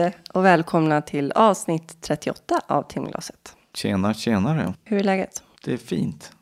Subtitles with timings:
[0.00, 3.56] Hej och välkomna till avsnitt 38 av Timglaset.
[3.74, 4.74] Tjena, tjenare.
[4.84, 5.42] Hur är läget?
[5.64, 6.32] Det är fint.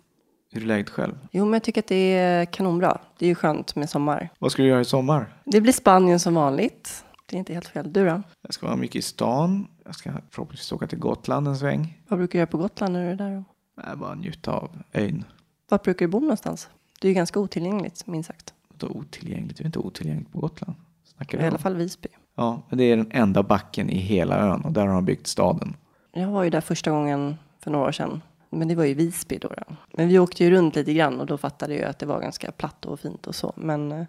[0.52, 1.18] Hur är läget själv?
[1.32, 3.00] Jo, men jag tycker att det är kanonbra.
[3.18, 4.28] Det är ju skönt med sommar.
[4.38, 5.36] Vad ska du göra i sommar?
[5.44, 7.04] Det blir Spanien som vanligt.
[7.26, 7.92] Det är inte helt fel.
[7.92, 8.22] Du då?
[8.42, 9.66] Jag ska vara mycket i stan.
[9.84, 12.02] Jag ska förhoppningsvis åka till Gotland en sväng.
[12.08, 13.36] Vad brukar du göra på Gotland när du är där?
[13.36, 13.44] Då?
[13.84, 15.24] Nej, bara njuta av ön.
[15.68, 16.68] Var brukar du bo någonstans?
[17.00, 18.54] Det är ju ganska otillgängligt, minst sagt.
[18.82, 19.58] Är otillgängligt.
[19.58, 20.74] Det är inte otillgängligt på Gotland.
[21.04, 21.62] Snackar I du alla om?
[21.62, 22.08] fall Visby.
[22.38, 25.26] Ja, men det är den enda backen i hela ön och där har de byggt
[25.26, 25.76] staden.
[26.12, 28.22] Jag var ju där första gången för några år sedan.
[28.50, 29.48] Men det var ju Visby då.
[29.48, 29.76] då.
[29.92, 32.52] Men vi åkte ju runt lite grann och då fattade jag att det var ganska
[32.52, 33.52] platt och fint och så.
[33.56, 34.06] Men eh,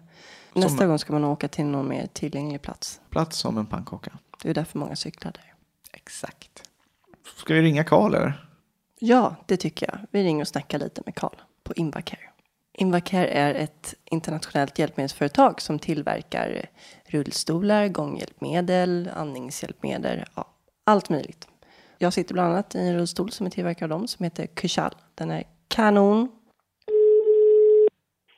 [0.52, 3.00] nästa gång ska man åka till någon mer tillgänglig plats.
[3.10, 4.10] Plats som en pannkaka.
[4.42, 5.54] Det är därför många cyklar där.
[5.92, 6.62] Exakt.
[7.36, 8.46] Ska vi ringa Karl eller?
[8.98, 9.98] Ja, det tycker jag.
[10.10, 12.30] Vi ringer och snackar lite med Karl på Invacare.
[12.72, 16.66] Invacare är ett internationellt hjälpmedelsföretag som tillverkar
[17.10, 20.44] rullstolar, gånghjälpmedel, andningshjälpmedel, ja,
[20.86, 21.46] allt möjligt.
[21.98, 24.90] Jag sitter bland annat i en rullstol som är tillverkad av dem som heter Kushal.
[25.14, 26.28] Den är kanon.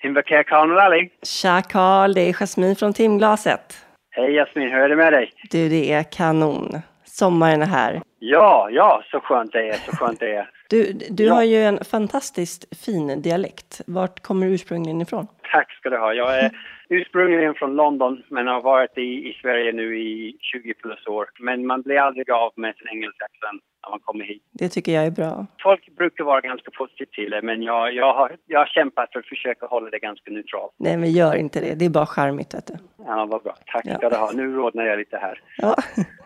[0.04, 1.08] Invacare Carl Valley.
[1.22, 3.76] Tja Karl, det är Jasmin från Timglaset.
[4.10, 5.32] Hej Jasmin, hur är det med dig?
[5.50, 6.80] Du, det är kanon.
[7.04, 8.02] Sommaren är här.
[8.18, 10.50] Ja, ja, så skönt det är, så skönt det är.
[10.68, 11.34] Du, du Ja.
[11.34, 13.80] har ju en fantastiskt fin dialekt.
[13.86, 15.26] Vart kommer du ursprungligen ifrån?
[15.52, 16.12] Tack ska du ha.
[16.14, 16.50] Jag är
[16.96, 21.26] ursprungligen från London men har varit i, i Sverige nu i 20 plus år.
[21.40, 24.42] Men man blir aldrig av med sin engelska accent när man kommer hit.
[24.52, 25.46] Det tycker jag är bra.
[25.62, 29.18] Folk brukar vara ganska positiva till det men jag, jag, har, jag har kämpat för
[29.20, 30.72] att försöka hålla det ganska neutralt.
[30.78, 31.74] Nej, men gör inte det.
[31.74, 32.74] Det är bara charmigt, vet du.
[33.06, 33.54] Ja, vad bra.
[33.72, 33.94] Tack Ja.
[33.98, 34.30] ska du ha.
[34.34, 35.40] Nu rodnar jag lite här.
[35.56, 35.76] Ja.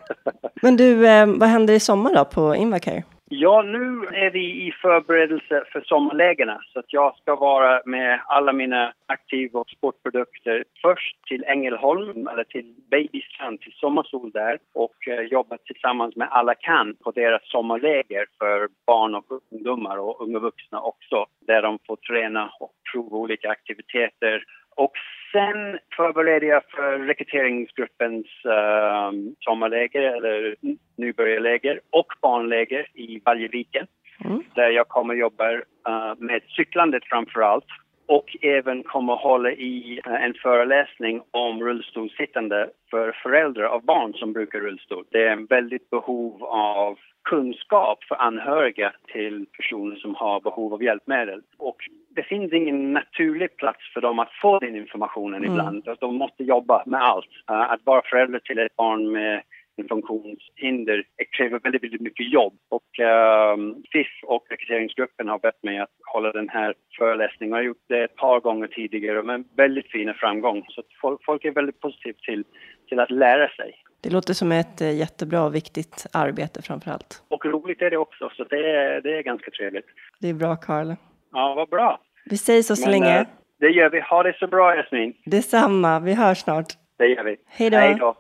[0.63, 3.03] Men du, eh, vad händer i sommar då på Invacare?
[3.29, 8.53] Ja, nu är vi i förberedelse för sommarlägena så att jag ska vara med alla
[8.53, 10.65] mina aktiv och sportprodukter.
[10.83, 16.55] Först till Ängelholm eller till Babystrand, till Sommarsol där och eh, jobba tillsammans med Alla
[16.55, 21.97] kan på deras sommarläger för barn och ungdomar och unga vuxna också där de får
[21.97, 24.45] träna och prova olika aktiviteter.
[24.77, 24.93] Och
[25.37, 29.11] sen förbereder jag för rekryteringsgruppens eh,
[29.41, 30.57] sommarläger eller
[30.97, 33.87] nybörjarläger och barnläger i Valjeviken.
[34.25, 34.43] Mm.
[34.55, 37.67] Där jag kommer jobba eh, med cyklandet framför allt
[38.07, 44.33] och även kommer hålla i eh, en föreläsning om rullstolssittande för föräldrar av barn som
[44.33, 45.05] brukar rullstol.
[45.11, 50.83] Det är en väldigt behov av kunskap för anhöriga till personer som har behov av
[50.83, 51.43] hjälpmedel.
[51.57, 51.77] Och
[52.17, 55.89] det finns ingen naturlig plats för dem att få den informationen ibland.
[55.89, 57.33] Att de måste jobba med allt.
[57.51, 59.43] Eh, att vara förälder till ett barn med
[59.77, 61.05] en funktionshinder
[61.37, 62.55] kräver väldigt, väldigt mycket jobb.
[62.69, 67.51] Och ehm, FIF och rekryteringsgruppen har bett mig att hålla den här föreläsningen.
[67.51, 70.65] Jag har gjort det ett par gånger tidigare med väldigt fina framgång.
[70.69, 72.45] Så folk, folk är väldigt positiva till,
[72.89, 73.75] till att lära sig.
[74.01, 77.23] Det låter som ett eh, jättebra och viktigt arbete framför allt.
[77.29, 79.87] Och roligt är det också, så det är, det är ganska trevligt.
[80.21, 80.95] Det är bra, Karl.
[81.39, 82.01] Ja, vad bra.
[82.25, 83.21] Vi säger så så Men, länge.
[83.21, 83.27] eh,
[83.61, 84.01] det gör vi.
[84.01, 85.13] Ha det så bra, Jasmin.
[85.25, 86.01] Detsamma.
[86.01, 86.67] Vi hörs snart.
[86.99, 87.37] Det gör vi.
[87.47, 87.77] Hej då.
[87.79, 88.17] Hej då.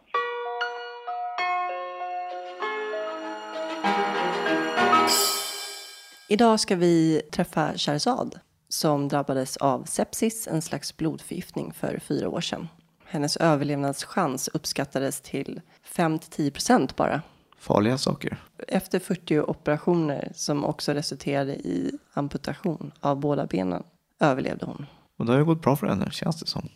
[6.28, 12.40] Idag ska vi träffa Shahrzad som drabbades av sepsis, en slags blodförgiftning för fyra år
[12.40, 12.68] sedan.
[13.06, 15.60] Hennes överlevnadschans uppskattades till
[15.96, 17.20] 5-10 procent bara.
[17.58, 18.36] Farliga saker.
[18.68, 23.82] Efter 40 operationer som också resulterade i amputation av båda benen
[24.20, 24.86] överlevde hon.
[25.18, 26.68] Och det har ju gått bra för henne, känns det som.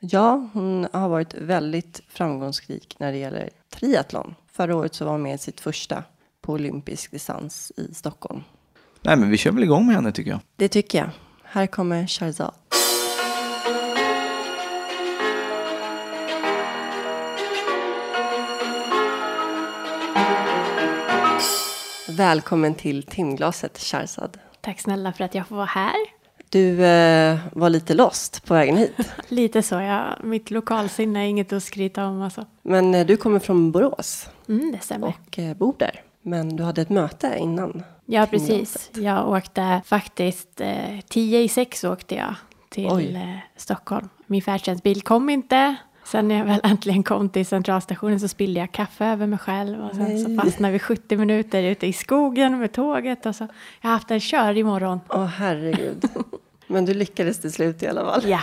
[0.00, 4.34] Ja, hon har varit väldigt framgångsrik när det gäller triathlon.
[4.52, 6.04] Förra året så var hon med i sitt första
[6.40, 8.42] på olympisk distans i Stockholm.
[9.02, 10.40] Nej, men vi kör väl igång med henne tycker jag.
[10.56, 11.10] Det tycker jag.
[11.44, 12.54] Här kommer Shahrzad.
[22.20, 24.38] Välkommen till timglaset Shahrzad.
[24.60, 25.94] Tack snälla för att jag får vara här.
[26.48, 28.92] Du eh, var lite lost på vägen hit.
[29.28, 30.16] Lite så, ja.
[30.22, 32.46] Mitt lokalsinne är inget att skryta om alltså.
[32.62, 35.06] Men eh, du kommer från Borås Mm, det stämmer.
[35.08, 36.02] och eh, bor där.
[36.22, 37.82] Men du hade ett möte innan.
[38.06, 38.90] Ja, precis.
[38.94, 42.34] Jag åkte faktiskt eh, tio i sex åkte jag
[42.68, 43.14] till Oj.
[43.14, 44.08] eh, Stockholm.
[44.26, 45.76] Min färdtjänstbil kom inte.
[46.10, 49.80] Sen när jag väl äntligen kom till centralstationen så spillde jag kaffe över mig själv.
[49.84, 53.26] Och sen så fastnade vi 70 minuter ute i skogen med tåget.
[53.26, 53.48] Och så.
[53.80, 55.00] Jag har haft en kör imorgon.
[55.08, 56.04] Åh herregud.
[56.66, 58.22] Men du lyckades till slut i alla fall.
[58.28, 58.40] Ja.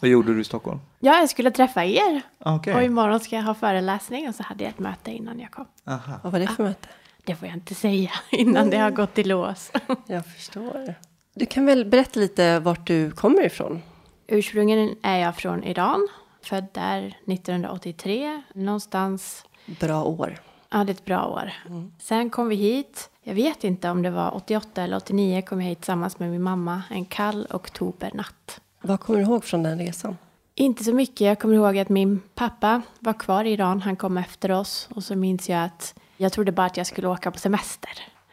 [0.00, 0.80] Vad gjorde du i Stockholm?
[1.00, 2.22] ja, jag skulle träffa er.
[2.38, 2.74] Ah, Okej.
[2.74, 5.66] Och imorgon ska jag ha föreläsning och så hade jag ett möte innan jag kom.
[5.86, 6.20] Aha.
[6.22, 6.88] Vad var det för möte?
[7.24, 9.72] Det får jag inte säga innan det har gått i lås.
[10.06, 10.94] Jag förstår.
[11.34, 13.82] Du kan väl berätta lite vart du kommer ifrån?
[14.26, 16.08] Ursprungligen är jag från Iran.
[16.44, 19.44] Född där 1983, någonstans.
[19.80, 20.38] Bra år.
[20.70, 21.52] Ja, det är ett bra år.
[21.98, 23.10] Sen kom vi hit.
[23.22, 26.42] Jag vet inte om det var 88 eller 89 kom jag hit tillsammans med min
[26.42, 28.60] mamma en kall oktobernatt.
[28.80, 30.16] Vad kommer du ihåg från den resan?
[30.54, 31.20] Inte så mycket.
[31.20, 33.82] Jag kommer ihåg att min pappa var kvar i Iran.
[33.82, 34.88] Han kom efter oss.
[34.94, 37.90] Och så minns jag att jag trodde bara att jag skulle åka på semester.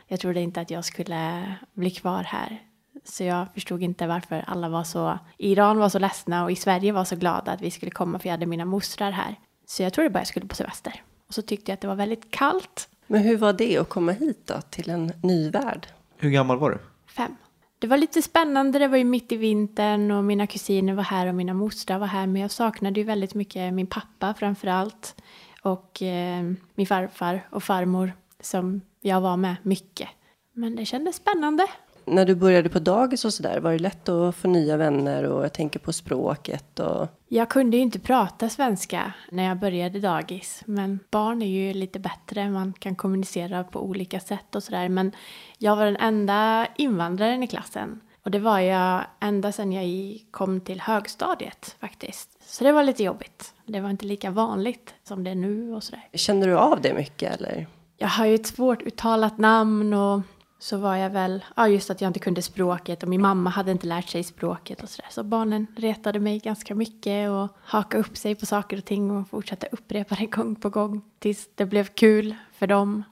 [0.08, 2.62] Jag trodde inte att jag skulle bli kvar här.
[3.04, 5.20] Så jag förstod inte varför alla var så...
[5.38, 8.20] I Iran var så ledsna och i Sverige var så glada att vi skulle komma
[8.20, 9.36] för jag hade mina mostrar här.
[9.68, 11.04] Så jag trodde bara jag skulle på semester.
[11.28, 12.90] Och så tyckte jag att det var väldigt kallt.
[13.08, 15.88] Men hur var det att komma hit då, till en ny värld?
[16.18, 16.78] Hur gammal var du?
[17.08, 17.36] Fem.
[17.80, 21.28] Det var lite spännande, det var ju mitt i vintern och mina kusiner var här
[21.28, 22.28] och mina mostrar var här.
[22.28, 25.16] Men jag saknade ju väldigt mycket min pappa framför allt.
[25.62, 30.10] Och eh, min farfar och farmor som jag var med mycket.
[30.54, 31.68] Men det kändes spännande.
[32.06, 35.44] När du började på dagis och sådär, var det lätt att få nya vänner och
[35.44, 37.08] jag tänker på språket och...
[37.28, 40.64] Jag kunde ju inte prata svenska när jag började dagis.
[40.66, 44.90] Men barn är ju lite bättre, man kan kommunicera på olika sätt och sådär.
[44.90, 45.12] Men
[45.58, 48.02] jag var den enda invandraren i klassen.
[48.24, 52.30] Och det var jag ända sedan jag kom till högstadiet faktiskt.
[52.46, 53.54] Så det var lite jobbigt.
[53.66, 56.08] Det var inte lika vanligt som det är nu och sådär.
[56.14, 57.68] Känner du av det mycket eller?
[57.98, 60.22] Jag har ju ett svårt uttalat namn och
[60.62, 63.72] så var jag väl, ja just att jag inte kunde språket och min mamma hade
[63.72, 65.08] inte lärt sig språket och sådär.
[65.12, 69.30] Så barnen retade mig ganska mycket och hakade upp sig på saker och ting och
[69.30, 73.04] fortsatte upprepa det gång på gång tills det blev kul för dem.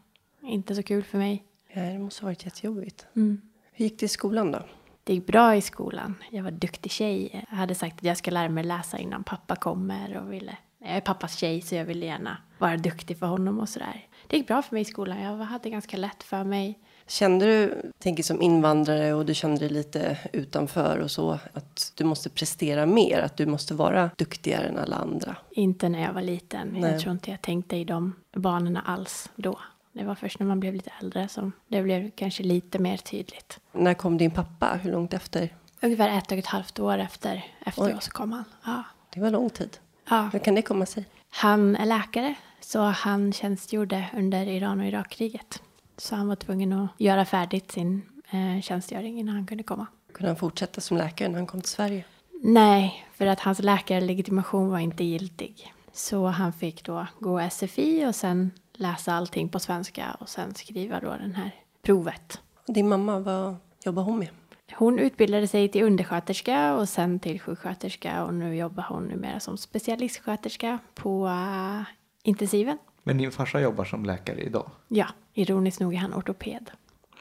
[0.42, 1.44] Inte så kul för mig.
[1.74, 3.08] Ja, det måste ha varit jättejobbigt.
[3.16, 3.42] Mm.
[3.72, 4.64] Hur gick det i skolan då?
[5.04, 6.16] Det gick bra i skolan.
[6.32, 7.46] Jag var duktig tjej.
[7.50, 10.58] Jag hade sagt att jag ska lära mig läsa innan pappa kommer och ville.
[10.80, 14.08] Jag är pappas tjej så jag ville gärna vara duktig för honom och sådär.
[14.28, 15.22] Det gick bra för mig i skolan.
[15.22, 16.80] Jag hade ganska lätt för mig.
[17.10, 22.04] Kände du, tänker som invandrare och du kände dig lite utanför och så, att du
[22.04, 25.36] måste prestera mer, att du måste vara duktigare än alla andra?
[25.52, 26.68] Inte när jag var liten.
[26.74, 26.92] Nej.
[26.92, 29.60] Jag tror inte jag tänkte i de banorna alls då.
[29.94, 33.60] Det var först när man blev lite äldre som det blev kanske lite mer tydligt.
[33.72, 34.80] När kom din pappa?
[34.84, 35.56] Hur långt efter?
[35.82, 37.94] Ungefär ett och ett halvt år efter, efter Oj.
[37.94, 38.44] oss kom han.
[38.66, 38.84] Ja.
[39.14, 39.78] Det var lång tid.
[40.10, 40.30] Ja.
[40.34, 41.06] Hur kan det komma sig?
[41.30, 45.62] Han är läkare, så han tjänstgjorde under Iran och Irakkriget.
[46.00, 49.88] Så han var tvungen att göra färdigt sin eh, tjänstgöring innan han kunde komma.
[50.14, 52.06] Kunde han fortsätta som läkare när han kom till Sverige?
[52.44, 55.74] Nej, för att hans läkarlegitimation var inte giltig.
[55.94, 61.00] Så han fick då gå SFI och sen läsa allting på svenska och sen skriva
[61.00, 62.42] då den här provet.
[62.68, 63.56] Din mamma, vad
[63.86, 64.30] jobbar hon med?
[64.74, 69.58] Hon utbildade sig till undersköterska och sen till sjuksköterska och nu jobbar hon numera som
[69.58, 71.82] specialistsköterska på eh,
[72.24, 72.78] intensiven.
[73.04, 74.72] Men din farsa jobbar som läkare idag?
[74.88, 75.08] Ja,
[75.40, 76.72] ironiskt nog är han ortoped.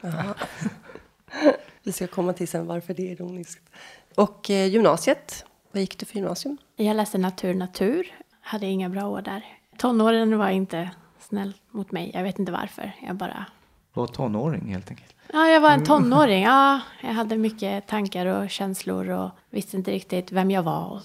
[0.01, 0.35] Jaha.
[1.83, 3.69] Vi ska komma till sen varför det är ironiskt.
[4.15, 6.57] Och eh, gymnasiet, vad gick du för gymnasium?
[6.75, 8.07] Jag läste natur, natur.
[8.41, 9.45] Hade inga bra år där.
[9.77, 10.89] Tonåren var inte
[11.19, 12.11] snäll mot mig.
[12.13, 12.91] Jag vet inte varför.
[13.07, 13.45] Jag bara...
[13.93, 15.15] Var tonåring helt enkelt.
[15.33, 16.43] Ja, jag var en tonåring.
[16.43, 20.85] Ja, jag hade mycket tankar och känslor och visste inte riktigt vem jag var.
[20.85, 21.01] Och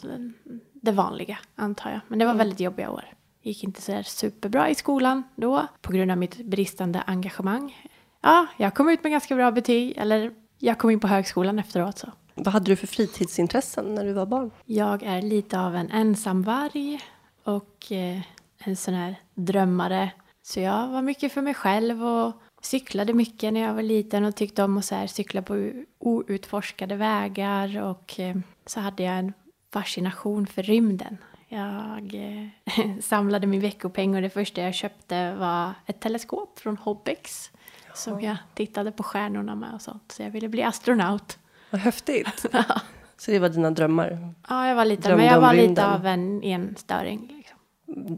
[0.73, 2.01] det vanliga, antar jag.
[2.09, 3.05] Men det var väldigt jobbiga år.
[3.44, 7.89] Gick inte så superbra i skolan då på grund av mitt bristande engagemang.
[8.20, 9.94] Ja, jag kom ut med ganska bra betyg.
[9.96, 12.13] Eller jag kom in på högskolan efteråt så.
[12.34, 14.51] Vad hade du för fritidsintressen när du var barn?
[14.65, 17.01] Jag är lite av en ensamvarg
[17.44, 18.20] och eh,
[18.58, 20.10] en sån här drömmare.
[20.43, 22.32] Så jag var mycket för mig själv och
[22.63, 26.96] cyklade mycket när jag var liten och tyckte om att så här cykla på outforskade
[26.96, 28.36] vägar och eh,
[28.67, 29.32] så hade jag en
[29.72, 31.17] fascination för rymden.
[31.55, 37.51] Jag eh, samlade min veckopeng och det första jag köpte var ett teleskop från Hobbex
[37.94, 40.13] som jag tittade på stjärnorna med och sånt.
[40.13, 41.39] Så jag ville bli astronaut.
[41.70, 42.46] Vad häftigt!
[43.17, 44.34] Så det var dina drömmar?
[44.49, 47.32] Ja, jag var Drömde men jag var lite av en enstöring.
[47.37, 47.58] Liksom.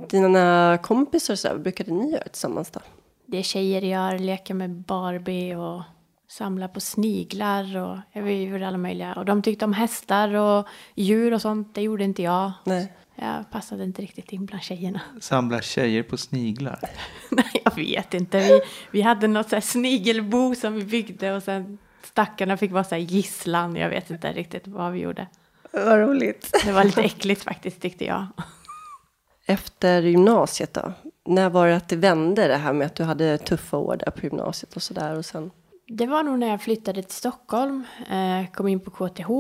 [0.09, 2.81] Dina kompisar, så här, brukade ni göra tillsammans då?
[3.27, 5.83] Det tjejer gör, leka med Barbie och
[6.29, 9.15] samla på sniglar och jag gjorde alla möjliga.
[9.15, 12.53] Och de tyckte om hästar och djur och sånt, det gjorde inte jag.
[12.65, 12.93] Nej.
[13.19, 15.01] Jag passade inte riktigt in bland tjejerna.
[15.21, 16.81] Samlar tjejer på sniglar.
[17.31, 18.39] Nej, jag vet inte.
[18.39, 22.85] Vi, vi hade något så här snigelbo som vi byggde och sen stackarna fick vara
[22.85, 23.77] så här gisslan.
[23.77, 25.27] Jag vet inte riktigt vad vi gjorde.
[25.71, 26.61] Vad roligt!
[26.65, 28.27] Det var lite äckligt faktiskt tyckte jag.
[29.47, 30.93] Efter gymnasiet då?
[31.25, 34.11] När var det att det vände det här med att du hade tuffa år där
[34.11, 35.51] på gymnasiet och sådär och sen?
[35.87, 39.31] Det var nog när jag flyttade till Stockholm, eh, kom in på KTH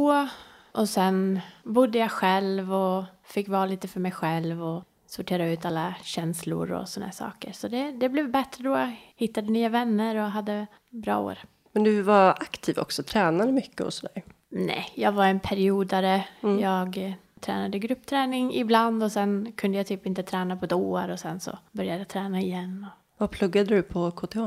[0.72, 5.64] och sen bodde jag själv och fick vara lite för mig själv och sortera ut
[5.64, 7.52] alla känslor och sådana saker.
[7.52, 8.70] Så det, det blev bättre då.
[8.70, 11.38] Jag hittade nya vänner och hade bra år.
[11.72, 14.22] Men du var aktiv också, tränade mycket och sådär.
[14.48, 16.24] Nej, jag var en periodare.
[16.40, 21.08] Jag eh, tränade gruppträning ibland och sen kunde jag typ inte träna på ett år
[21.08, 22.86] och sen så började jag träna igen.
[23.18, 24.38] Vad pluggade du på KTH?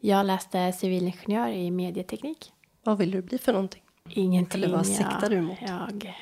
[0.00, 2.52] Jag läste civilingenjör i medieteknik.
[2.82, 3.82] Vad ville du bli för någonting?
[4.08, 4.62] Ingenting.
[4.62, 5.58] Eller vad siktade du mot?
[5.60, 6.14] Jag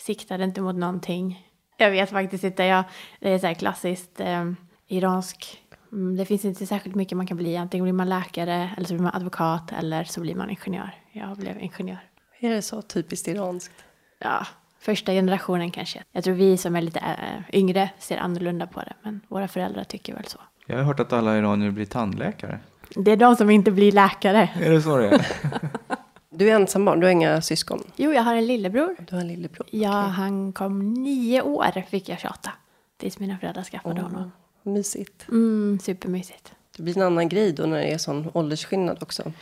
[0.00, 1.46] siktade inte mot någonting.
[1.76, 2.64] Jag vet faktiskt inte.
[2.64, 2.84] Jag,
[3.20, 4.50] det är så här klassiskt eh,
[4.88, 5.60] iransk.
[5.92, 7.56] Mm, Det finns inte särskilt mycket man kan bli.
[7.56, 10.90] Antingen blir man läkare eller så blir man advokat eller så blir man ingenjör.
[11.12, 11.98] Jag blev ingenjör.
[12.40, 13.84] Är det så typiskt iranskt?
[14.18, 14.46] Ja,
[14.80, 16.02] första generationen kanske.
[16.12, 18.92] Jag tror vi som är lite äh, yngre ser annorlunda på det.
[19.02, 20.38] Men våra föräldrar tycker väl så.
[20.66, 22.58] Jag har hört att alla iranier blir tandläkare.
[22.96, 24.48] Det är de som inte blir läkare.
[24.54, 25.26] Är det så det är?
[26.32, 27.82] Du är ensam barn, du har inga syskon?
[27.96, 28.96] Jo, jag har en lillebror.
[29.08, 29.66] Du har en lillebror?
[29.70, 32.50] Ja, han kom nio år fick jag tjata.
[32.96, 34.32] Tills mina föräldrar skaffade honom.
[34.62, 35.28] Mysigt.
[35.28, 36.52] Mm, supermysigt.
[36.76, 39.32] Det blir en annan grej då när det är sån åldersskillnad också.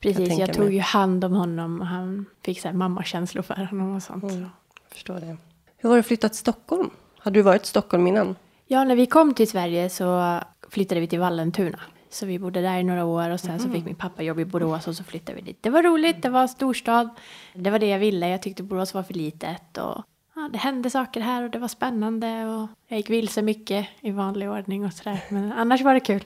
[0.00, 0.74] Precis, tänka jag tog mig.
[0.74, 4.24] ju hand om honom och han fick så här mammakänslor för honom och sånt.
[4.24, 4.40] Mm.
[4.40, 5.36] Jag förstår det.
[5.76, 6.90] Hur var det att flytta till Stockholm?
[7.18, 8.36] Hade du varit i Stockholm innan?
[8.66, 10.38] Ja, när vi kom till Sverige så
[10.70, 11.80] flyttade vi till Vallentuna.
[12.10, 14.44] Så vi bodde där i några år och sen så fick min pappa jobb i
[14.44, 15.58] Borås och så flyttade vi dit.
[15.60, 17.08] Det var roligt, det var storstad.
[17.54, 20.90] Det var det jag ville, jag tyckte Borås var för litet och ja, det hände
[20.90, 24.92] saker här och det var spännande och jag gick vilse mycket i vanlig ordning och
[24.92, 25.24] sådär.
[25.28, 26.24] Men annars var det kul.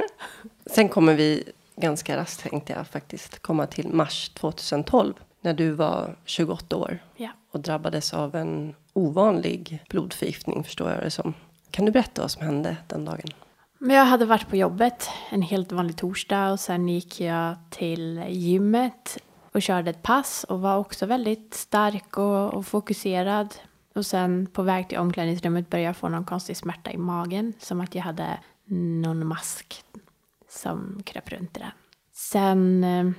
[0.66, 1.44] Sen kommer vi
[1.76, 7.28] ganska raskt tänkte jag faktiskt komma till mars 2012 när du var 28 år Ja.
[7.50, 11.34] och drabbades av en ovanlig blodförgiftning förstår jag det som.
[11.70, 13.28] Kan du berätta vad som hände den dagen?
[13.78, 18.24] Men jag hade varit på jobbet en helt vanlig torsdag och sen gick jag till
[18.28, 19.18] gymmet
[19.52, 23.54] och körde ett pass och var också väldigt stark och, och fokuserad.
[23.94, 27.52] Och sen på väg till omklädningsrummet började jag få någon konstig smärta i magen.
[27.58, 29.84] Som att jag hade någon mask
[30.48, 31.70] som kröp runt i den.
[32.12, 33.10] Sen, eh,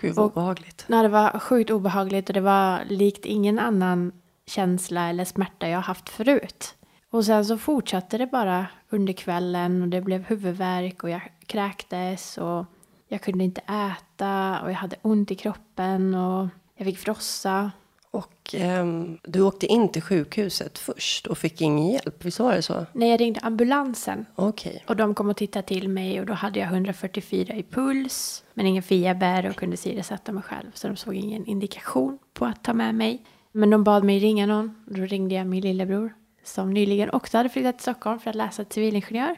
[0.00, 0.84] Gud vad Och- obehagligt.
[0.88, 4.12] nej, det var sjukt obehagligt och det var likt ingen annan
[4.46, 6.74] känsla eller smärta jag haft förut.
[7.10, 12.38] Och sen så fortsatte det bara under kvällen och det blev huvudvärk och jag kräktes
[12.38, 12.64] och
[13.08, 17.70] jag kunde inte äta och jag hade ont i kroppen och jag fick frossa.
[18.10, 22.62] Och ehm, du åkte in till sjukhuset först och fick ingen hjälp, visst var det
[22.62, 22.86] så?
[22.92, 24.84] När jag ringde ambulansen Okej.
[24.86, 28.66] och de kom och tittade till mig och då hade jag 144 i puls men
[28.66, 32.72] ingen feber och kunde syresätta mig själv så de såg ingen indikation på att ta
[32.74, 33.24] med mig.
[33.52, 36.14] Men de bad mig ringa någon och då ringde jag min lillebror
[36.46, 39.36] som nyligen också hade flyttat till Stockholm för att läsa till civilingenjör.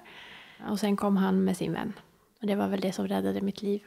[0.70, 1.92] Och sen kom han med sin vän.
[2.40, 3.82] Och det var väl det som räddade mitt liv.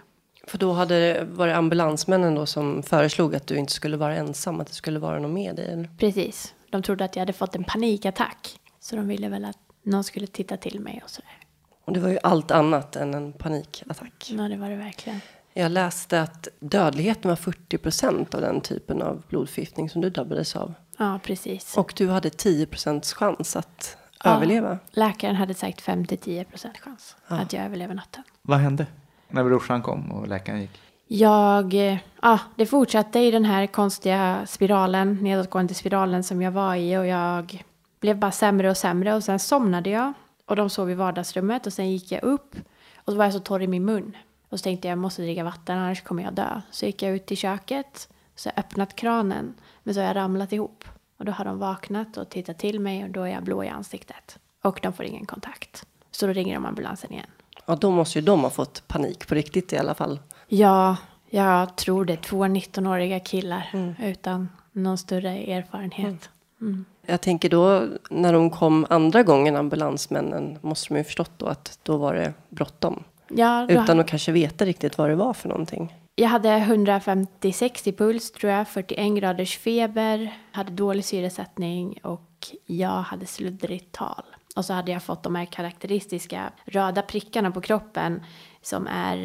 [0.48, 4.60] För då hade var det ambulansmännen då som föreslog att du inte skulle vara ensam,
[4.60, 5.66] att det skulle vara någon med dig?
[5.66, 5.90] Eller?
[5.98, 6.54] Precis.
[6.70, 8.60] De trodde att jag hade fått en panikattack.
[8.80, 11.38] Så de ville väl att någon skulle titta till mig och sådär.
[11.86, 14.34] Och det var ju allt annat än en panikattack.
[14.38, 15.22] Ja, det var det verkligen.
[15.54, 20.56] Jag läste att dödligheten var 40 procent av den typen av blodförgiftning som du drabbades
[20.56, 20.74] av.
[21.02, 21.78] Ja, precis.
[21.78, 24.36] Och du hade 10 procents chans att Ja.
[24.36, 24.78] överleva.
[24.92, 28.24] Läkaren hade sagt 5-10 procent chans att jag överlever natten.
[28.42, 28.86] Vad hände
[29.30, 30.80] när brorsan kom och läkaren gick?
[31.08, 36.76] Jag, eh, ja, det fortsatte i den här konstiga spiralen, nedåtgående spiralen som jag var
[36.76, 37.64] i och jag
[38.00, 40.14] blev bara sämre och sämre och sen somnade jag
[40.46, 42.56] och de sov i vardagsrummet och sen gick jag upp
[42.96, 44.18] och då var jag så torr i min mun
[44.50, 46.62] och så tänkte jag jag måste dricka vatten annars kommer jag dö.
[46.72, 48.10] Så gick jag ut i köket
[48.42, 50.84] så har jag öppnat kranen men så har jag ramlat ihop
[51.18, 53.68] och då har de vaknat och tittat till mig och då är jag blå i
[53.68, 55.86] ansiktet och de får ingen kontakt.
[56.12, 57.28] Så då ringer de ambulansen igen.
[57.66, 60.20] Ja, då måste ju de ha fått panik på riktigt i alla fall.
[60.48, 60.98] Ja,
[61.30, 62.18] jag tror det.
[62.18, 66.30] Två 19-åriga killar utan någon större erfarenhet.
[66.62, 66.86] Mm.
[67.06, 71.80] Jag tänker då när de kom andra gången, ambulansmännen, måste de ju förstått då att
[71.84, 73.04] då var det bråttom.
[73.28, 75.94] Ja, då, Utan att kanske veta riktigt vad det var för någonting.
[76.16, 83.02] Jag hade 156 i puls tror jag, 41 graders feber, hade dålig syresättning och jag
[83.02, 84.24] hade sluddrigt tal.
[84.56, 88.24] Och så hade jag fått de här karaktäristiska röda prickarna på kroppen
[88.62, 89.18] som är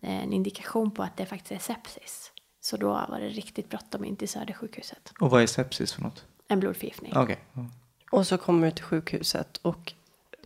[0.00, 2.32] eh, en indikation på att det faktiskt är sepsis.
[2.60, 5.12] Så då var det riktigt bråttom in till Södersjukhuset.
[5.20, 6.24] Och vad är sepsis för något?
[6.48, 7.12] En blodförgiftning.
[7.16, 7.38] Okej.
[7.56, 7.70] Mm.
[8.10, 9.92] Och så kommer du till sjukhuset och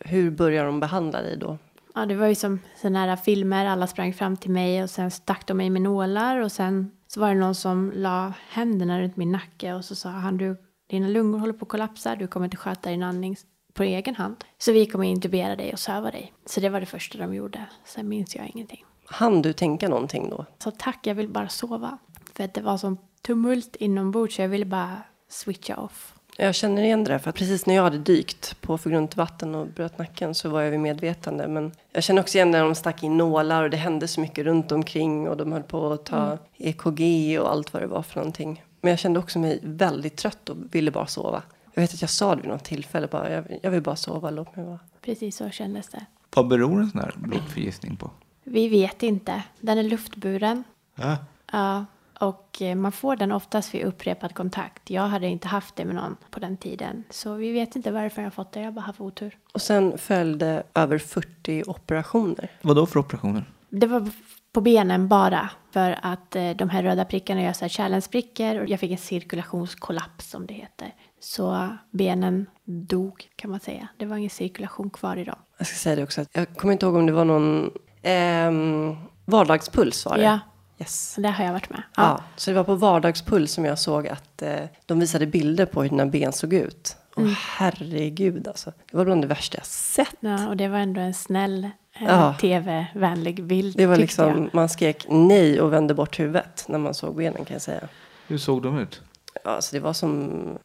[0.00, 1.59] hur börjar de behandla dig då?
[1.99, 3.67] Ja, det var ju som sådana här filmer.
[3.67, 7.21] Alla sprang fram till mig och sen stack de mig med nålar och sen så
[7.21, 10.57] var det någon som la händerna runt min nacke och så sa han du,
[10.90, 13.37] dina lungor håller på att kollapsa, du kommer inte sköta din andning
[13.75, 14.45] på egen hand.
[14.59, 16.33] Så vi kommer intubera dig och söva dig.
[16.47, 17.64] Så det var det första de gjorde.
[17.85, 18.85] Sen minns jag ingenting.
[19.07, 20.47] Han du tänka någonting då?
[20.59, 21.99] Så tack, jag vill bara sova.
[22.35, 26.17] För att det var som tumult inombords så jag ville bara switcha off.
[26.40, 29.16] Jag känner igen det där, för att precis när jag hade dykt på för grunt
[29.16, 31.49] vatten och bröt nacken så var jag vid medvetande.
[31.49, 34.45] Men jag känner också igen när de stack in nålar och det hände så mycket
[34.45, 38.16] runt omkring och de höll på att ta EKG och allt vad det var för
[38.16, 38.64] någonting.
[38.80, 41.42] Men jag kände också mig väldigt trött och ville bara sova.
[41.75, 44.30] Jag vet att jag sa det vid något tillfälle bara, jag, jag vill bara sova,
[44.30, 44.78] låt mig vara.
[45.02, 46.04] Precis så kändes det.
[46.35, 48.11] Vad beror en sån här blodförgiftning på?
[48.45, 49.42] Vi vet inte.
[49.61, 50.64] Den är luftburen.
[50.95, 51.16] Ja.
[51.52, 51.85] Ja,
[52.18, 54.90] och eh, man får den oftast vid upprepad kontakt.
[54.90, 57.04] Jag hade inte haft det med någon på den tiden.
[57.10, 58.60] Så vi vet inte varför jag har fått det.
[58.60, 59.38] Jag bara haft otur.
[59.52, 62.50] Och sen följde över 40 operationer.
[62.62, 63.44] Vad då för operationer?
[63.70, 64.10] Det var
[64.52, 65.50] på benen bara.
[65.70, 68.60] För att eh, de här röda prickarna gör så här kärlensprickor.
[68.60, 70.94] Och jag fick en cirkulationskollaps som det heter.
[71.20, 73.88] Så benen dog kan man säga.
[73.96, 75.38] Det var ingen cirkulation kvar i dem.
[75.58, 77.70] Jag ska säga det också, jag kommer inte ihåg om det var någon
[78.02, 80.22] ehm, vardagspuls var det.
[80.22, 80.38] Ja,
[80.78, 81.14] Yes.
[81.18, 81.82] det har jag varit med.
[81.97, 82.02] Ja.
[82.02, 82.20] Ja.
[82.37, 84.54] så det var på vardagspuls som jag såg att eh,
[84.87, 86.97] de visade bilder på hur dina ben såg ut.
[87.14, 87.35] Och Mm.
[87.38, 88.73] herregud alltså.
[88.90, 90.14] Det var bland det värsta jag sett.
[90.20, 91.70] Ja, och det var ändå en snäll eh,
[92.06, 92.35] Ja.
[92.40, 93.76] tv-vänlig bild.
[93.76, 94.49] Det var liksom, jag.
[94.54, 97.80] man skrek nej och vände bort huvudet när man såg benen kan jag säga.
[98.26, 99.02] Hur såg de ut?
[99.45, 100.59] Alltså det var som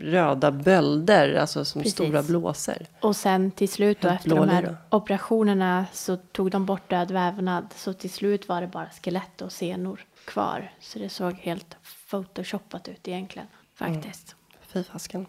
[0.00, 1.94] röda bölder, alltså som Precis.
[1.94, 2.86] stora blåsor.
[3.00, 7.66] Och sen till slut då efter de här operationerna så tog de bort död vävnad.
[7.76, 10.72] Så till slut var det bara skelett och senor kvar.
[10.80, 11.76] Så det såg helt
[12.10, 13.48] photoshoppat ut egentligen.
[13.74, 14.36] Faktiskt.
[14.72, 15.26] Fy fasken.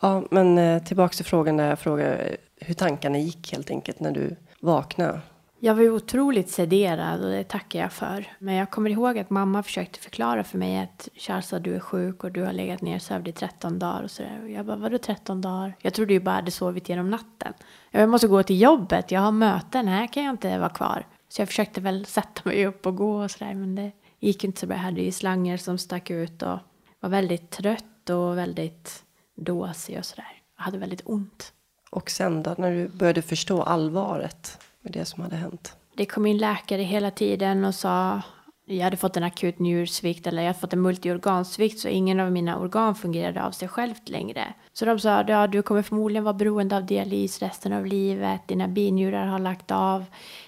[0.00, 4.10] Ja, men eh, tillbaks till frågan där jag frågade hur tankarna gick helt enkelt när
[4.10, 5.20] du vaknade.
[5.58, 8.26] Jag var ju otroligt sederad och det tackar jag för.
[8.38, 12.24] Men jag kommer ihåg att mamma försökte förklara för mig att Charles du är sjuk
[12.24, 14.40] och du har legat nersövd i 13 dagar och sådär.
[14.42, 15.74] Och jag bara, vadå 13 dagar?
[15.78, 17.52] Jag trodde ju bara hade sovit genom natten.
[17.90, 21.06] Jag måste gå till jobbet, jag har möten, här kan jag inte vara kvar.
[21.28, 24.60] Så jag försökte väl sätta mig upp och gå och sådär men det gick inte
[24.60, 24.76] så bra.
[24.76, 26.58] Jag hade ju slanger som stack ut och
[27.00, 29.04] var väldigt trött och väldigt
[29.36, 30.42] dåsig och sådär.
[30.56, 31.52] Jag hade väldigt ont.
[31.90, 35.76] Och sen då, när du började förstå allvaret med det som hade hänt.
[35.96, 38.22] Det kom in läkare hela tiden och sa
[38.68, 42.32] jag hade fått en akut njursvikt eller jag hade fått en multiorgansvikt så ingen av
[42.32, 44.54] mina organ fungerade av sig självt längre.
[44.72, 48.68] Så de sa ja, du kommer förmodligen vara beroende av dialys resten av livet, dina
[48.68, 50.04] binjurar har lagt av,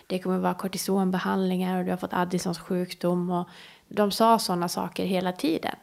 [0.06, 3.48] det kommer vara kortisonbehandlingar och du har fått Addisons sjukdom och
[3.88, 5.74] de sa sådana saker hela tiden.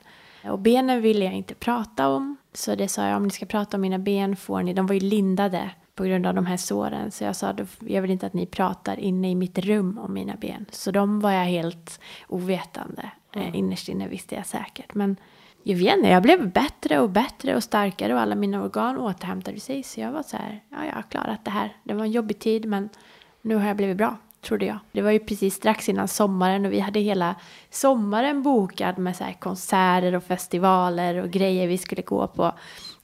[0.44, 2.38] Och benen ville jag inte prata om.
[2.54, 4.94] Så det sa jag, om ni ska prata om mina ben får ni, de var
[4.94, 7.12] ju lindade på grund av de här såren.
[7.12, 10.14] Så jag sa, "Då- jag vill inte att ni pratar inne i mitt rum om
[10.14, 10.66] mina ben.
[10.72, 13.12] Så de var jag helt ovetande.
[13.36, 14.94] Eh, innerst inne visste jag säkert.
[14.94, 15.16] Men
[15.64, 19.60] jag vet inte, jag blev bättre och bättre och starkare och alla mina organ återhämtade
[19.60, 19.84] sig.
[19.84, 21.74] Så jag var så här, ja jag har klarat det här.
[21.84, 22.90] Det var en jobbig tid men
[23.42, 24.78] nu har jag blivit bra, trodde jag.
[24.92, 27.36] Det var ju precis strax innan sommaren och vi hade hela
[27.70, 32.52] sommaren bokad med så konserter och festivaler och grejer vi skulle gå på.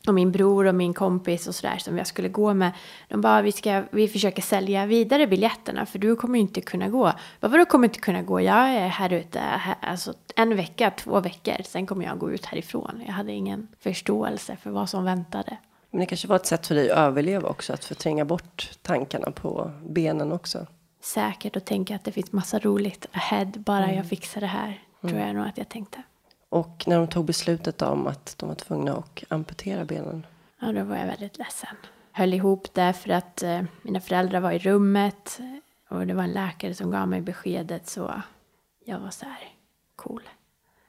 [0.08, 2.72] Och min bror och min kompis och sådär som jag skulle gå med.
[3.08, 6.90] De bara, vi, ska, vi försöker sälja vidare biljetterna för du kommer ju inte kunna
[6.90, 7.14] gå.
[7.40, 8.42] Bara, Vadå kommer inte kunna gå?
[8.42, 11.56] Jag är här ute här, alltså en vecka, två veckor.
[11.66, 13.02] Sen kommer jag gå ut härifrån.
[13.06, 15.58] Jag hade ingen förståelse för vad som väntade.
[15.92, 19.32] Men det kanske var ett sätt för dig att överleva också, att förtränga bort tankarna
[19.32, 20.68] på benen också.
[21.04, 24.82] säkert och tänka att det finns massa roligt ahead bara jag fixar det här.
[25.02, 26.04] Tror jag nog att jag tänkte.
[26.52, 30.26] Och när de tog beslutet om att de var tvungna att amputera benen.
[30.60, 31.76] Ja, då var jag väldigt ledsen.
[32.12, 36.24] Höll ihop det för att eh, mina föräldrar var i rummet eh, och det var
[36.24, 38.22] en läkare som gav mig beskedet så
[38.86, 39.54] jag var så här
[39.96, 40.22] cool.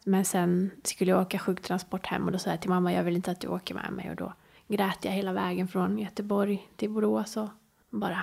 [0.04, 3.16] Men sen skulle jag åka sjuktransport hem och då sa jag till mamma jag vill
[3.16, 4.32] inte att du åker med mig och då
[4.68, 7.48] grät jag hela vägen från Göteborg till Borås och
[7.90, 8.22] bara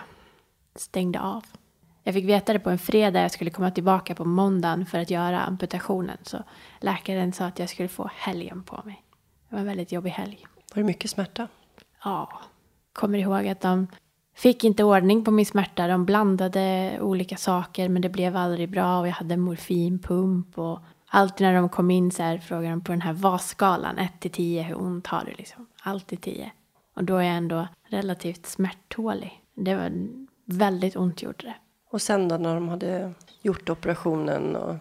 [0.75, 1.45] stängde av.
[2.03, 5.09] Jag fick veta det på en fredag, jag skulle komma tillbaka på måndagen för att
[5.09, 6.17] göra amputationen.
[6.23, 6.43] Så
[6.79, 9.03] läkaren sa att jag skulle få helgen på mig.
[9.49, 10.45] Det var en väldigt jobbig helg.
[10.73, 11.47] Var det mycket smärta?
[12.03, 12.41] Ja,
[12.93, 13.87] kommer ihåg att de
[14.35, 15.87] fick inte ordning på min smärta.
[15.87, 21.47] De blandade olika saker men det blev aldrig bra och jag hade morfinpump och alltid
[21.47, 24.63] när de kom in så här frågade de på den här VAS-skalan 1 till 10
[24.63, 25.67] hur ont har du liksom?
[25.81, 26.51] Alltid 10.
[26.95, 29.43] Och då är jag ändå relativt smärttålig.
[29.55, 29.91] Det var
[30.45, 31.55] väldigt ont gjorde det.
[31.91, 34.75] Och sen då när de hade gjort operationen och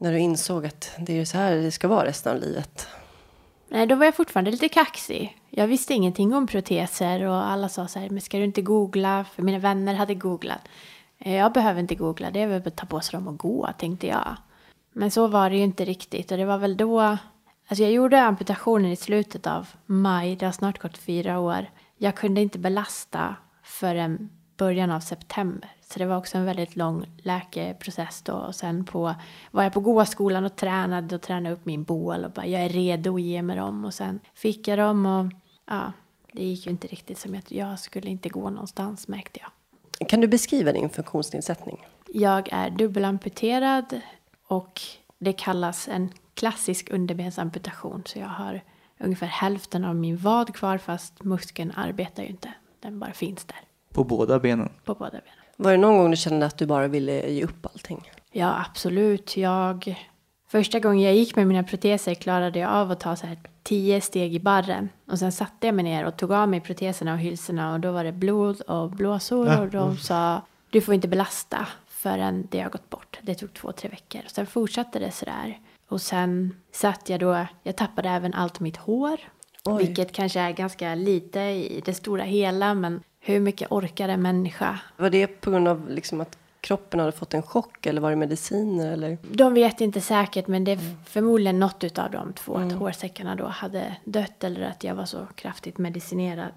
[0.00, 2.88] när du insåg att det är så här det ska vara resten av livet.
[3.68, 5.38] Nej, då var jag fortfarande lite kaxig.
[5.50, 9.24] Jag visste ingenting om proteser och alla sa så här, men ska du inte googla?
[9.24, 10.60] För mina vänner hade googlat.
[11.18, 13.38] Eh, jag behöver inte googla, det är väl bara att ta på sig dem och
[13.38, 14.36] gå, tänkte jag.
[14.92, 17.00] Men så var det ju inte riktigt och det var väl då...
[17.68, 21.66] Alltså jag gjorde amputationen i slutet av maj, det har snart gått fyra år.
[21.96, 25.70] Jag kunde inte belasta förrän början av september.
[25.92, 28.32] Så det var också en väldigt lång läkeprocess då.
[28.32, 29.14] Och sen på,
[29.50, 32.68] var jag på gåskolan och tränade och tränade upp min bål och bara jag är
[32.68, 33.84] redo att ge mig dem.
[33.84, 35.32] Och sen fick jag dem och
[35.66, 35.92] ja,
[36.32, 39.50] det gick ju inte riktigt som jag, jag skulle inte gå någonstans märkte jag.
[40.08, 41.86] Kan du beskriva din funktionsnedsättning?
[42.06, 44.00] Jag är dubbelamputerad
[44.46, 44.80] och
[45.18, 48.02] det kallas en klassisk underbensamputation.
[48.06, 48.60] Så jag har
[49.00, 52.52] ungefär hälften av min vad kvar fast muskeln arbetar ju inte.
[52.80, 53.60] Den bara finns där
[53.92, 54.68] På båda benen.
[54.84, 55.41] på båda benen.
[55.56, 58.10] Var det någon gång du kände att du bara ville ge upp allting?
[58.32, 59.36] Ja, absolut.
[59.36, 60.06] Jag,
[60.48, 64.00] första gången jag gick med mina proteser klarade jag av att ta så här tio
[64.00, 64.88] steg i barren.
[65.10, 67.92] Och sen satte jag mig ner och tog av mig proteserna och hylsorna och då
[67.92, 69.60] var det blod och blåsor Ja.
[69.60, 73.18] och de sa du får inte belasta förrän det har gått bort.
[73.22, 74.20] Det tog två, tre veckor.
[74.26, 75.58] Sen fortsatte det sådär.
[75.88, 79.20] Och sen satt jag då, jag tappade även allt mitt hår.
[79.64, 79.86] Oj.
[79.86, 84.78] Vilket kanske är ganska lite i det stora hela men hur mycket orkar en människa?
[84.96, 88.16] Var det på grund av liksom att kroppen hade fått en chock eller var det
[88.16, 89.18] mediciner eller?
[89.22, 92.56] De vet inte säkert men det är förmodligen något av de två.
[92.56, 96.52] Att hårsäckarna då hade dött eller att jag var så kraftigt medicinerad.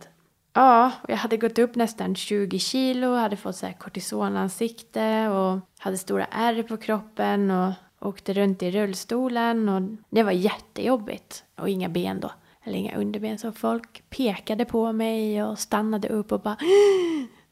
[0.53, 5.97] Ja, jag hade gått upp nästan 20 kilo, hade fått så här kortisonansikte och hade
[5.97, 11.43] stora ärr på kroppen och åkte runt i rullstolen och det var jättejobbigt.
[11.55, 12.31] Och inga ben då,
[12.65, 13.37] eller inga underben.
[13.37, 16.57] Så folk pekade på mig och stannade upp och bara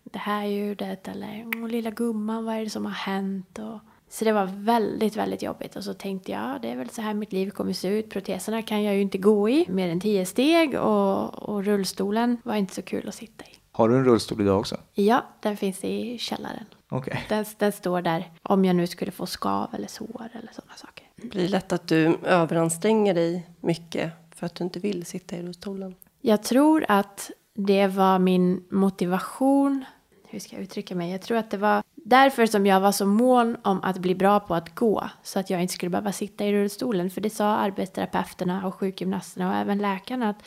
[0.03, 3.59] det här ljudet eller "Åh, lilla gumman, vad är det som har hänt?
[3.59, 5.75] Och, så det var väldigt, väldigt jobbigt.
[5.75, 8.09] Och så tänkte jag, ja, det är väl så här mitt liv kommer se ut.
[8.09, 12.55] Proteserna kan jag ju inte gå i mer än tio steg och, och rullstolen var
[12.55, 13.47] inte så kul att sitta i.
[13.71, 14.77] Har du en rullstol idag också?
[14.93, 16.65] Ja, den finns i källaren.
[16.89, 17.25] Okej.
[17.29, 21.05] Den, den står där om jag nu skulle få skav eller sår eller sådana saker.
[21.15, 24.11] Det blir lätt att du överanstränger dig mycket
[24.43, 25.95] för att du inte vill sitta i rullstolen.
[26.21, 29.85] Jag tror att det var min motivation.
[30.27, 31.11] Hur ska jag uttrycka mig?
[31.11, 34.39] Jag tror att det var därför som jag var så mån om att bli bra
[34.39, 35.09] på att gå.
[35.23, 37.09] Så att jag inte skulle behöva sitta i rullstolen.
[37.09, 40.43] För det sa arbetsterapeuterna och sjukgymnasterna och även läkarna att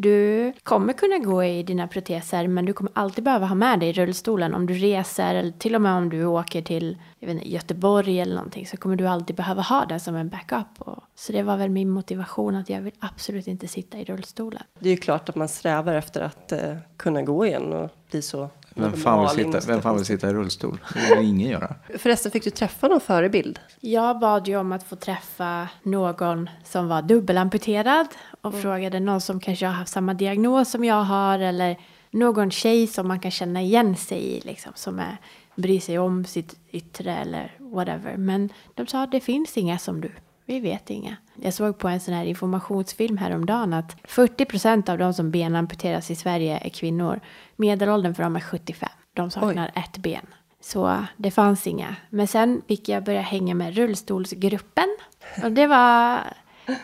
[0.00, 3.92] du kommer kunna gå i dina proteser men du kommer alltid behöva ha med dig
[3.92, 7.50] rullstolen om du reser eller till och med om du åker till jag vet inte,
[7.50, 10.66] Göteborg eller någonting så kommer du alltid behöva ha den som en backup.
[10.78, 14.62] Och, så det var väl min motivation att jag vill absolut inte sitta i rullstolen.
[14.78, 18.22] Det är ju klart att man strävar efter att eh, kunna gå igen och bli
[18.22, 20.78] så vem fan, vill sitta, vem fan vill sitta i rullstol?
[20.94, 21.74] Det vill ingen göra.
[21.98, 23.60] Förresten, fick du träffa någon förebild?
[23.80, 28.06] Jag bad ju om att få träffa någon som var dubbelamputerad
[28.40, 31.78] och frågade någon som kanske har haft samma diagnos som jag har eller
[32.10, 35.16] någon tjej som man kan känna igen sig i liksom som är,
[35.54, 38.16] bryr sig om sitt yttre eller whatever.
[38.16, 40.10] Men de sa att det finns inga som du.
[40.48, 41.16] Vi vet inga.
[41.34, 46.14] Jag såg på en sån här informationsfilm häromdagen att 40% av de som benamputeras i
[46.14, 47.20] Sverige är kvinnor.
[47.56, 48.88] Medelåldern för dem är 75.
[49.12, 50.26] De saknar ett ben.
[50.60, 51.96] Så det fanns inga.
[52.10, 54.96] Men sen fick jag börja hänga med rullstolsgruppen.
[55.42, 56.20] Och det var,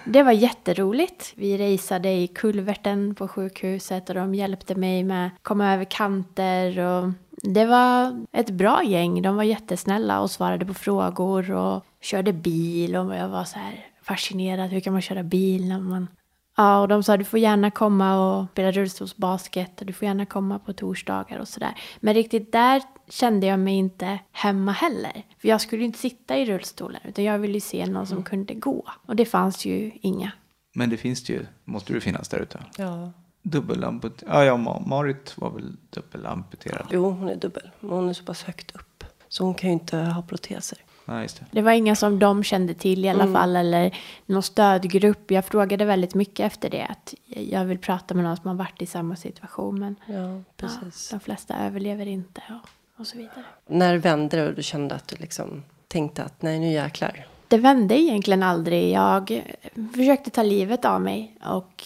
[0.05, 1.33] det var jätteroligt.
[1.37, 6.79] Vi raceade i kulverten på sjukhuset och de hjälpte mig med att komma över kanter.
[6.79, 7.13] Och
[7.45, 9.23] det var ett bra gäng.
[9.23, 12.97] De var jättesnälla och svarade på frågor och körde bil.
[12.97, 14.71] Och jag var så här fascinerad.
[14.71, 16.09] Hur kan man köra bil när man
[16.57, 20.27] Ja, och de sa du får gärna komma och spela rullstolsbasket och du får gärna
[20.27, 21.75] komma på torsdagar och sådär.
[22.01, 25.23] Men riktigt där kände jag mig inte hemma heller.
[25.39, 28.23] För jag skulle ju inte sitta i rullstolen utan jag ville ju se någon som
[28.23, 28.85] kunde gå.
[29.07, 30.33] Och det fanns ju inga.
[30.75, 32.61] Men det finns det ju, måste det finnas där ute.
[32.79, 33.13] Ja.
[33.49, 34.35] Dubbelamputerad.
[34.35, 36.87] Ja, ja, Ma- Marit var väl dubbelamputerad.
[36.91, 37.71] Jo, hon är dubbel.
[37.81, 39.05] Men hon är så pass högt upp.
[39.29, 40.79] Så hon kan ju inte ha proteser.
[41.05, 41.47] Nej, just det.
[41.51, 45.31] Det var inga som de kände till i alla fall eller någon stödgrupp.
[45.31, 46.87] Jag frågade väldigt mycket efter det.
[46.87, 50.41] Att jag vill prata med någon som har varit i samma situation men Ja, ja,
[50.57, 51.09] precis.
[51.11, 53.45] de flesta överlever inte och, och så vidare.
[53.67, 57.27] När vände det och du kände att du liksom tänkte att nej, nu jäklar.
[57.49, 58.91] Det vände egentligen aldrig.
[58.93, 59.43] Jag
[59.95, 61.85] försökte ta livet av mig och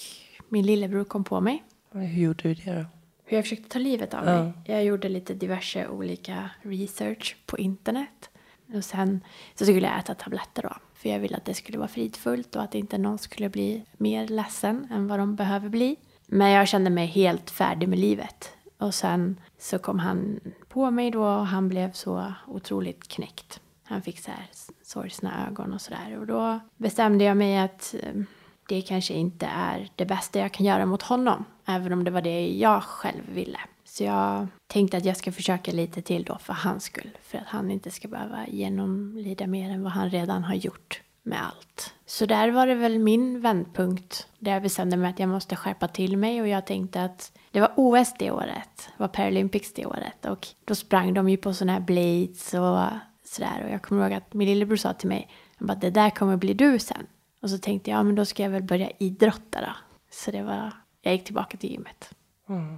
[0.48, 1.64] min lillebror kom på mig.
[1.92, 2.84] Hur gjorde du det då?
[3.24, 4.42] Hur jag försökte ta livet av Ja.
[4.42, 4.52] mig.
[4.64, 8.30] Jag gjorde lite diverse olika research på internet.
[8.74, 9.20] Och sen
[9.54, 10.72] så skulle jag äta tabletter då.
[10.94, 14.28] För jag ville att det skulle vara fridfullt och att inte någon skulle bli mer
[14.28, 15.96] ledsen än vad de behöver bli.
[16.26, 18.52] Men jag kände mig helt färdig med livet.
[18.78, 23.60] Och sen så kom han på mig då och han blev så otroligt knäckt.
[23.84, 24.46] Han fick så här
[24.82, 26.16] sorgsna ögon och sådär.
[26.20, 28.22] Och då bestämde jag mig att eh,
[28.68, 31.44] det kanske inte är det bästa jag kan göra mot honom.
[31.66, 33.58] Även om det var det jag själv ville.
[33.84, 37.18] Så jag tänkte att jag ska försöka lite till då för hans skull.
[37.22, 41.46] För att han inte ska behöva genomlida mer än vad han redan har gjort med
[41.46, 41.94] allt.
[42.06, 44.26] Så där var det väl min vändpunkt.
[44.38, 47.60] Där jag bestämde mig att jag måste skärpa till mig och jag tänkte att det
[47.60, 48.90] var OS det året.
[48.96, 50.26] Det var Paralympics det året.
[50.26, 53.64] Och då sprang de ju på sådana här blades och sådär.
[53.64, 56.36] Och jag kommer ihåg att min lillebror sa till mig, han bara, det där kommer
[56.36, 57.06] bli du sen.
[57.40, 59.72] Och så tänkte jag, ja men då ska jag väl börja idrotta då.
[60.10, 60.72] Så det var,
[61.02, 62.10] jag gick tillbaka till gymmet.
[62.48, 62.68] Mm.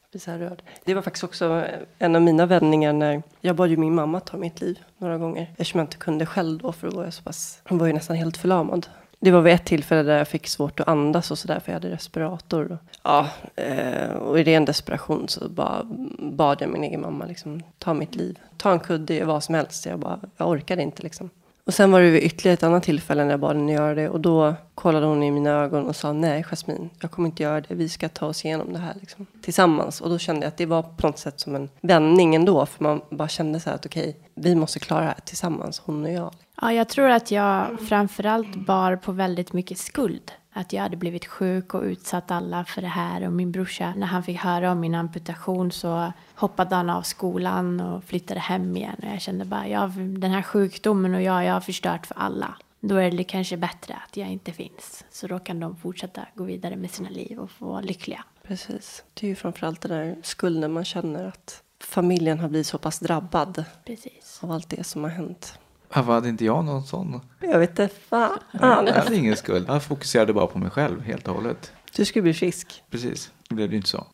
[0.00, 0.62] Jag blir så här rörd.
[0.84, 1.64] Det var faktiskt också
[1.98, 5.50] en av mina vändningar när jag bad ju min mamma ta mitt liv några gånger.
[5.50, 7.92] Eftersom jag inte kunde själv då för då var jag så pass, hon var ju
[7.92, 8.86] nästan helt förlamad.
[9.18, 11.74] Det var vid ett tillfälle där jag fick svårt att andas och sådär för jag
[11.74, 12.78] hade respirator.
[13.02, 15.82] Ja, eh, och i ren desperation så bara
[16.18, 18.38] bad jag min egen mamma liksom ta mitt liv.
[18.56, 19.86] Ta en kudde, vad som helst.
[19.86, 21.30] Jag bara, jag orkade inte liksom.
[21.66, 24.08] Och sen var det vid ytterligare ett annat tillfälle när jag bad henne göra det.
[24.08, 27.60] Och då kollade hon i mina ögon och sa nej Jasmin, jag kommer inte göra
[27.60, 27.74] det.
[27.74, 30.00] Vi ska ta oss igenom det här liksom, tillsammans.
[30.00, 32.66] Och då kände jag att det var på något sätt som en vändning ändå.
[32.66, 36.04] För man bara kände så här att okej, vi måste klara det här tillsammans, hon
[36.04, 36.34] och jag.
[36.60, 40.32] Ja, jag tror att jag framförallt bar på väldigt mycket skuld.
[40.56, 43.26] Att jag hade blivit sjuk och utsatt alla för det här.
[43.26, 47.80] Och min brorsa, när han fick höra om min amputation så hoppade han av skolan
[47.80, 48.96] och flyttade hem igen.
[48.98, 52.54] Och jag kände bara, jag, den här sjukdomen och jag, jag har förstört för alla.
[52.80, 55.04] Då är det kanske bättre att jag inte finns.
[55.10, 58.24] Så då kan de fortsätta gå vidare med sina liv och få vara lyckliga.
[58.42, 59.04] Precis.
[59.14, 62.98] Det är ju framförallt den där skulden man känner att familjen har blivit så pass
[62.98, 64.40] drabbad Precis.
[64.42, 65.58] av allt det som har hänt.
[65.88, 67.20] Varför hade inte jag någon sån?
[67.40, 68.38] Jag vet inte fan.
[68.52, 69.64] Jag hade ingen skuld.
[69.68, 71.72] Jag fokuserade bara på mig själv helt och hållet.
[71.96, 72.82] Du skulle bli frisk.
[72.90, 74.06] Precis, det blev det ju inte så.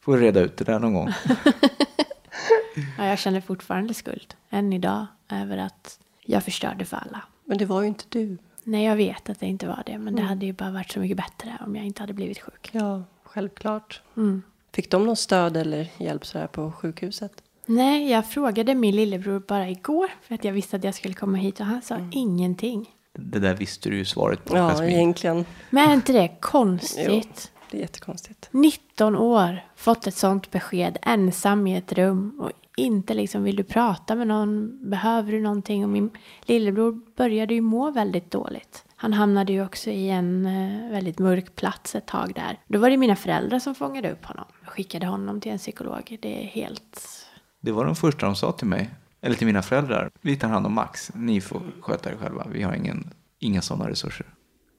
[0.00, 1.12] Får reda ut det där någon gång.
[2.98, 7.22] Ja, jag känner fortfarande skuld, än idag, över att jag förstörde för alla.
[7.44, 8.38] Men det var ju inte du.
[8.64, 11.00] Nej, jag vet att det inte var det, men det hade ju bara varit så
[11.00, 12.70] mycket bättre om jag inte hade blivit sjuk.
[12.72, 14.02] Ja, självklart.
[14.16, 14.42] Mm.
[14.72, 17.32] Fick de någon stöd eller hjälp sådär på sjukhuset?
[17.66, 21.36] Nej, jag frågade min lillebror bara igår för att jag visste att jag skulle komma
[21.38, 22.90] hit och han sa ingenting.
[23.18, 24.90] Det där visste du ju svaret på, Ja, Jasmin.
[24.90, 25.44] egentligen.
[25.70, 27.52] Men är inte det konstigt?
[27.70, 28.48] Det är jättekonstigt.
[28.50, 33.62] 19 år, fått ett sånt besked, ensam i ett rum och inte liksom vill du
[33.64, 35.84] prata med någon, behöver du någonting?
[35.84, 36.10] Och min
[36.42, 38.84] lillebror började ju må väldigt dåligt.
[38.96, 42.58] Han hamnade ju också i en eh, väldigt mörk plats ett tag där.
[42.68, 46.18] Då var det mina föräldrar som fångade upp honom och skickade honom till en psykolog.
[46.22, 47.00] Det är helt...
[47.64, 50.10] Det var de första de sa till mig, eller till mina föräldrar.
[50.20, 52.46] Vi tar hand om Max, ni får sköta er själva.
[52.52, 54.26] Vi har ingen, inga sådana resurser.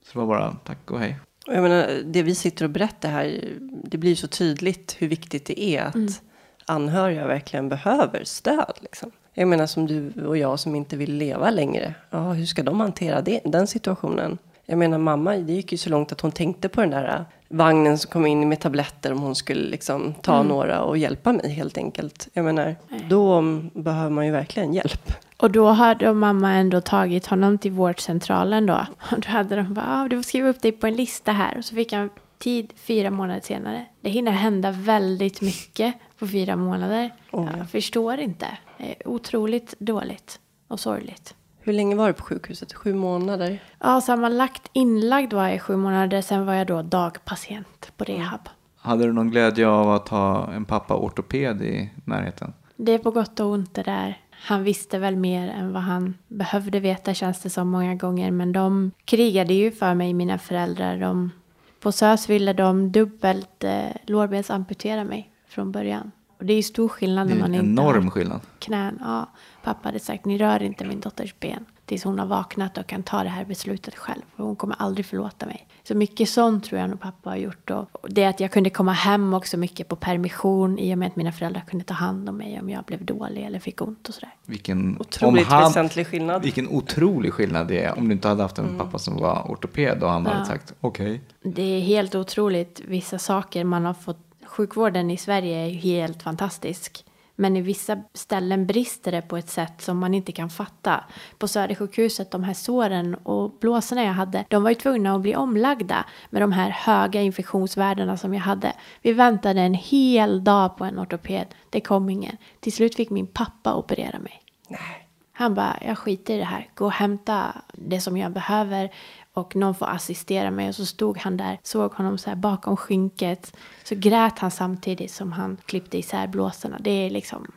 [0.06, 1.20] Så det var bara tack och hej.
[1.46, 5.60] Jag menar, det vi sitter och berättar här, det blir så tydligt hur viktigt det
[5.60, 6.22] är att
[6.66, 8.78] anhöriga verkligen behöver stöd.
[8.82, 9.12] Liksom.
[9.34, 11.94] Jag menar som du och jag som inte vill leva längre.
[12.10, 14.38] Ja, hur ska de hantera det, den situationen?
[14.66, 17.22] Jag menar mamma, det gick ju så långt att hon tänkte på den där äh,
[17.50, 21.50] vagnen som kom in med tabletter om hon skulle liksom ta några och hjälpa mig
[21.50, 22.28] helt enkelt.
[22.34, 22.76] Jag menar,
[23.10, 25.14] då mm, behöver man ju verkligen hjälp.
[25.38, 28.86] Och då hade mamma ändå tagit honom till vårdcentralen då.
[29.12, 31.58] Och då hade de bara, ah, du får skriva upp dig på en lista här.
[31.58, 33.86] Och så fick han tid fyra månader senare.
[34.02, 37.12] Det hinner hända väldigt mycket på fyra månader.
[37.32, 37.48] Oj.
[37.58, 38.48] Jag förstår inte.
[38.78, 41.36] Det är otroligt dåligt och sorgligt.
[41.66, 42.74] Hur länge var du på sjukhuset?
[42.74, 43.64] Sju månader?
[43.80, 46.22] Ja, sammanlagt inlagd var jag i sju månader.
[46.22, 48.50] Sen var jag då dagpatient på rehab.
[48.78, 52.54] Hade du någon glädje av att ha en pappa ortoped i närheten?
[52.76, 54.22] Det är på gott och ont det där.
[54.32, 58.32] Han visste väl mer än vad han behövde veta känns det som många gånger.
[58.32, 60.98] Men de krigade ju för mig, mina föräldrar.
[61.00, 61.32] De,
[61.80, 66.12] på SÖS ville de dubbelt eh, lårbensamputera mig från början.
[66.40, 68.42] Och det är ju stor skillnad Det när är en man inte enorm har skillnad.
[68.60, 69.00] knän.
[69.04, 69.30] Ja,
[69.66, 73.04] pappa hade sagt ni rör inte min dotters ben tills hon har vaknat och kan
[73.04, 74.22] ta det här beslutet själv.
[74.38, 75.68] Hon kommer aldrig förlåta mig.
[75.84, 77.70] Så mycket sånt tror jag nog pappa har gjort.
[77.72, 81.16] Och det att jag kunde komma hem också mycket på permission i och med att
[81.16, 84.14] mina föräldrar kunde ta hand om mig om jag blev dålig eller fick ont och
[84.16, 84.34] sådär.
[84.46, 86.42] Vilken, Otroligt han- väsentlig skillnad.
[86.44, 90.04] Vilken otrolig skillnad det är om du inte hade haft en pappa som var ortoped
[90.04, 90.46] och han hade Ja.
[90.46, 91.22] sagt okej.
[91.44, 94.18] Det är helt otroligt vissa saker man har fått.
[94.46, 97.05] Sjukvården i Sverige är ju helt fantastisk.
[97.36, 101.04] Men i vissa ställen brister det på ett sätt som man inte kan fatta.
[101.38, 105.36] På Södersjukhuset, de här såren och blåsorna jag hade, de var ju tvungna att bli
[105.36, 108.74] omlagda med de här höga infektionsvärdena som jag hade.
[109.02, 111.48] Vi väntade en hel dag på en ortoped.
[111.70, 112.38] Det kom ingen.
[112.60, 114.42] Till slut fick min pappa operera mig.
[114.68, 115.05] Nej.
[115.38, 116.70] Han bara, jag skiter i det här.
[116.76, 118.92] Gå och hämta det som jag behöver
[119.34, 120.70] och någon får assistera mig.
[120.70, 123.56] Och så stod han där, såg honom så här bakom skynket.
[123.84, 126.78] Så grät han samtidigt som han klippte isär blåsorna.
[126.80, 127.52] Det är liksom...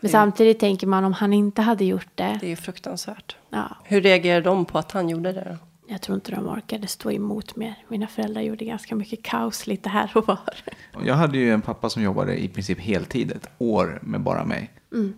[0.00, 2.38] Men samtidigt tänker man om han inte hade gjort det.
[2.40, 3.36] Det är ju fruktansvärt.
[3.50, 5.66] Ja, Hur reagerade de på att han gjorde det då?
[5.86, 7.74] Jag tror inte de orkade stå emot mer.
[7.88, 10.38] Mina föräldrar gjorde ganska mycket kaos lite här och var.
[11.04, 14.70] Jag hade ju en pappa som jobbade i princip heltid, ett år med bara mig.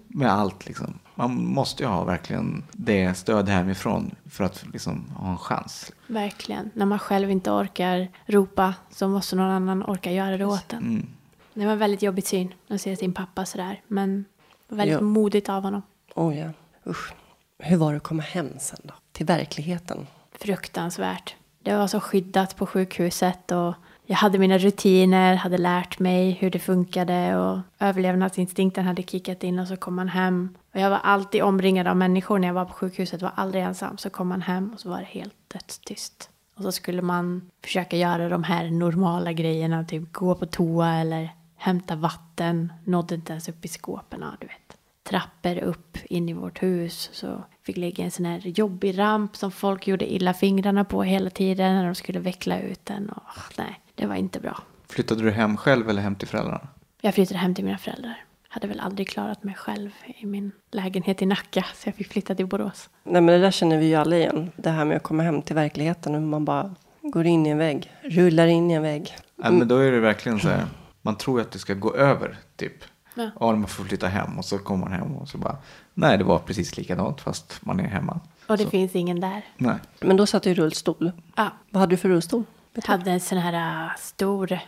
[0.08, 0.98] Med allt liksom.
[1.14, 5.92] Man måste ju ha verkligen det stöd hemifrån för att liksom ha en chans.
[6.06, 6.70] Verkligen.
[6.74, 10.78] När man själv inte orkar ropa så måste någon annan orka göra det åt en.
[10.82, 11.06] Mm.
[11.54, 13.80] Det var en väldigt jobbig syn att se sin pappa sådär.
[13.88, 14.24] Men
[14.68, 15.00] väldigt Ja.
[15.00, 15.82] modigt av honom.
[16.14, 16.50] Oh ja,
[16.86, 17.12] usch.
[17.58, 18.94] Hur var det att komma hem sen då?
[19.12, 20.06] Till verkligheten?
[20.38, 21.34] Fruktansvärt.
[21.62, 23.74] Det var så skyddat på sjukhuset och
[24.06, 29.58] jag hade mina rutiner, hade lärt mig hur det funkade och överlevnadsinstinkten hade kickat in
[29.58, 30.56] och så kom man hem.
[30.74, 33.98] Och jag var alltid omringad av människor när jag var på sjukhuset, var aldrig ensam.
[33.98, 36.30] Så kom man hem och så var det helt dödstyst.
[36.56, 41.30] Och så skulle man försöka göra de här normala grejerna, typ gå på toa eller
[41.56, 42.72] hämta vatten.
[42.84, 44.63] Nådde inte ens upp i skåpen, ja, du vet.
[45.04, 47.10] Trappor upp in i vårt hus.
[47.12, 51.30] Så fick ligga en sån här jobbig ramp som folk gjorde illa fingrarna på hela
[51.30, 53.08] tiden när de skulle veckla ut den.
[53.08, 53.22] Och,
[53.58, 54.62] nej, det var inte bra.
[54.88, 56.68] Flyttade du hem själv eller hem till föräldrarna?
[57.00, 58.24] Jag flyttade hem till mina föräldrar.
[58.48, 62.34] Hade väl aldrig klarat mig själv i min lägenhet i Nacka, så jag fick flytta
[62.34, 62.90] till Borås.
[63.04, 64.50] Nej, men det där känner vi ju alla igen.
[64.56, 67.58] Det här med att komma hem till verkligheten och man bara går in i en
[67.58, 69.14] vägg, rullar in i en vägg.
[69.42, 70.66] Ja, men då är det verkligen så här.
[71.02, 72.84] Man tror ju att det ska gå över, typ.
[73.14, 73.30] Ja.
[73.40, 75.56] Ja, man får flytta hem och så kommer man hem och så bara.
[75.94, 78.20] Nej, det var precis likadant fast man är hemma.
[78.46, 79.42] Och det Så- finns ingen där.
[79.56, 79.76] Nej.
[80.00, 81.12] Men då satt du i rullstol.
[81.36, 82.44] Ja, Vad hade du för rullstol?
[82.74, 84.58] jag hade en sån här äh, stor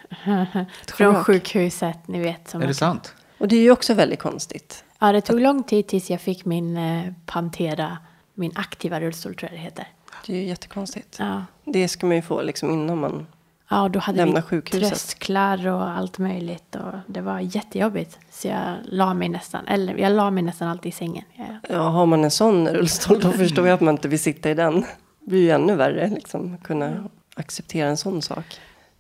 [0.97, 2.49] från sjukhuset, ni vet.
[2.49, 3.15] Som Är det sant?
[3.39, 4.85] Och det är ju också väldigt konstigt.
[4.99, 7.99] Ja, det tog lång tid tills jag fick min eh, Pantera,
[8.35, 9.89] min aktiva rullstol tror jag det heter.
[10.27, 11.17] Det är ju jättekonstigt.
[11.19, 13.27] Ja, Det ska man ju få liksom innan man...
[13.69, 14.89] ja då hade Lämna vi sjukhuset.
[14.89, 16.75] trösklar och allt möjligt.
[16.77, 18.19] Och det var jättejobbigt.
[18.31, 21.25] Så jag la mig nästan, eller jag la mig nästan alltid i sängen.
[21.69, 24.55] Ja, har man en sån rullstol då förstår jag att man inte vill sitta i
[24.55, 24.81] den.
[24.81, 28.45] Det blir ju ännu värre liksom, kunna acceptera en sån sak.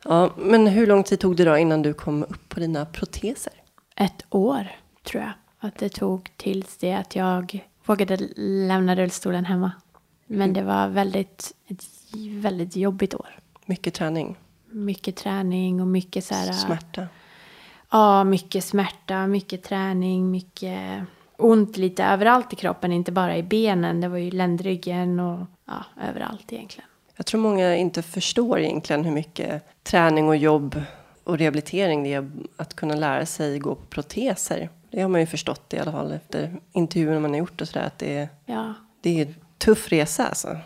[0.05, 3.53] Ja, men hur lång tid tog det då innan du kom upp på dina proteser?
[3.97, 4.67] ett år
[5.05, 9.73] tror jag att det tog tills det att jag vågade lämna rullstolen hemma.
[10.27, 11.85] Men det var väldigt, ett
[12.31, 13.39] väldigt jobbigt år.
[13.67, 14.37] Mycket träning,
[14.77, 16.53] Mycket träning och mycket så här...
[16.53, 17.07] smärta.
[17.91, 21.03] Ja, mycket smärta, mycket träning, mycket
[21.37, 24.01] ont lite överallt i kroppen, inte bara i benen.
[24.01, 26.89] Det var ju ländryggen och ja, överallt egentligen.
[27.17, 30.81] Jag tror många inte förstår egentligen hur mycket träning och jobb
[31.25, 34.69] och rehabilitering det är att kunna lära sig gå på proteser.
[34.91, 37.87] Det har man ju förstått i alla fall efter intervjuer man har gjort och sådär
[37.87, 38.75] att det är, Ja.
[39.01, 40.57] det är en tuff resa alltså.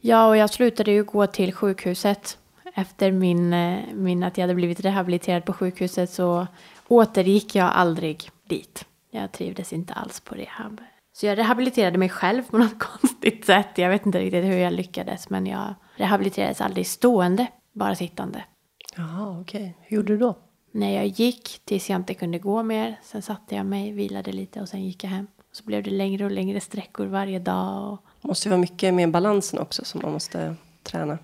[0.00, 2.36] ja, och jag slutade ju gå till sjukhuset.
[2.80, 6.46] Efter min, eh, min att jag hade blivit rehabiliterad på sjukhuset så
[6.88, 8.84] återgick jag aldrig dit.
[9.10, 10.80] Jag trivdes inte alls på rehab.
[11.12, 13.68] Så jag rehabiliterade mig själv på något konstigt sätt.
[13.78, 18.44] Jag vet inte riktigt hur jag lyckades men jag rehabiliterades aldrig stående, bara sittande.
[18.96, 19.76] Jaha, okej.
[19.80, 20.38] Hur gjorde du då?
[20.72, 23.00] När jag gick tills jag inte kunde gå mer.
[23.02, 25.26] Sen satte jag mig, vilade lite och sen gick jag hem.
[25.52, 27.92] Så blev det längre och längre sträckor varje dag.
[27.92, 31.18] Och, Det måste ju vara mycket med balansen också som man måste träna.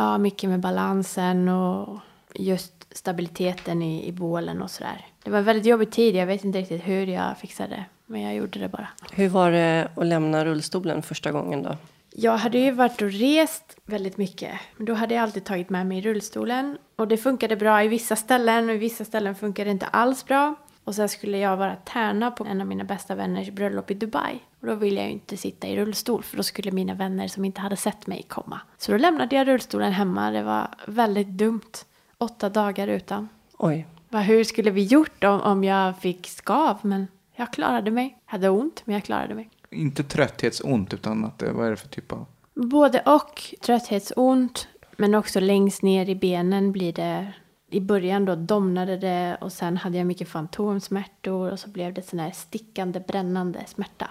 [0.00, 1.98] Ja, mycket med balansen och
[2.34, 5.06] just stabiliteten i, i bålen och sådär.
[5.24, 6.14] Det var en väldigt jobbig tid.
[6.14, 7.84] Jag vet inte riktigt hur jag fixade det.
[8.06, 8.88] Men jag gjorde det bara.
[9.12, 11.76] Hur var det att lämna rullstolen första gången då?
[12.12, 14.52] Jag hade ju varit och rest väldigt mycket.
[14.76, 16.78] Men då hade jag alltid tagit med mig rullstolen.
[16.96, 20.26] Och det funkade bra i vissa ställen och i vissa ställen funkade det inte alls
[20.26, 20.54] bra.
[20.84, 24.38] Och sen skulle jag vara tärna på en av mina bästa vänners bröllop i Dubai.
[24.60, 27.44] Och då ville jag ju inte sitta i rullstol för då skulle mina vänner som
[27.44, 28.60] inte hade sett mig komma.
[28.78, 30.30] Så då lämnade jag rullstolen hemma.
[30.30, 31.70] Det var väldigt dumt.
[32.18, 33.28] Åtta dagar utan.
[33.58, 36.78] Oj, Vad, hur skulle vi gjort om, om jag fick skav?
[36.82, 38.18] Men jag klarade mig.
[38.24, 39.50] Hade ont, men jag klarade mig.
[39.70, 42.26] Inte trötthetsont utan att vad är det för typ av?
[42.54, 43.54] Både och.
[43.60, 44.68] Trötthetsont.
[44.96, 47.32] Men också längst ner i benen blir det...
[47.72, 52.02] I början då domnade det och sen hade jag mycket fantomsmärtor och så blev det
[52.02, 54.10] sån här stickande, brännande smärta.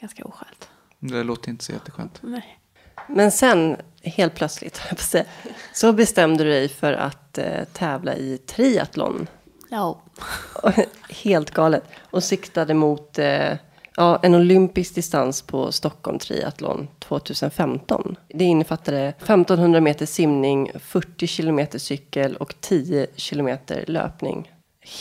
[0.00, 0.68] Ganska oskönt.
[0.98, 2.18] Det låter inte så jätteskönt.
[2.22, 2.58] Nej.
[3.08, 4.82] Men sen, helt plötsligt,
[5.74, 9.26] så bestämde du dig för att eh, tävla i triathlon.
[9.70, 10.02] Ja.
[11.24, 11.84] helt galet.
[12.10, 13.52] Och siktade mot eh,
[13.96, 18.16] ja, en olympisk distans på Stockholm Triathlon 2015.
[18.28, 24.52] Det innefattade 1500 meter simning, 40 kilometer cykel och 10 kilometer löpning.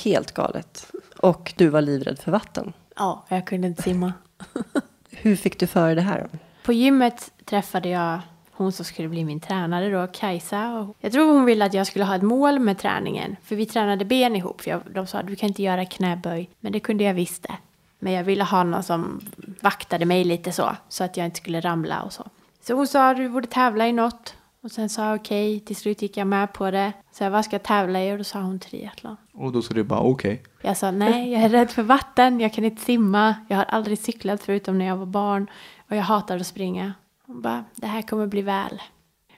[0.03, 0.91] Helt galet.
[1.17, 2.73] Och du var livrädd för vatten.
[2.95, 4.13] Ja, jag kunde inte simma.
[5.11, 6.29] Hur fick du för det här?
[6.65, 8.19] På gymmet träffade jag
[8.51, 10.73] hon som skulle bli min tränare då, Kajsa.
[10.73, 13.35] Och jag tror hon ville att jag skulle ha ett mål med träningen.
[13.43, 14.61] För vi tränade ben ihop.
[14.61, 16.49] För jag, de sa att du kan inte göra knäböj.
[16.59, 17.57] Men det kunde jag visst det.
[17.99, 19.21] Men jag ville ha någon som
[19.61, 20.75] vaktade mig lite så.
[20.89, 22.27] Så att jag inte skulle ramla och så.
[22.61, 24.35] Så hon sa att du borde tävla i något.
[24.65, 25.59] Och sen sa jag okej.
[25.59, 26.93] Till slut gick jag med på det.
[27.11, 28.13] Så jag, vad ska jag tävla i?
[28.13, 29.17] Och då sa hon triathlon.
[29.33, 30.43] Och då så det bara okej.
[30.61, 33.99] Jag sa nej, jag är rädd för vatten, jag kan inte simma, jag har aldrig
[33.99, 35.47] cyklat förutom när jag var barn
[35.89, 36.93] och jag hatar att springa.
[37.25, 38.81] Hon bara, det här kommer bli väl.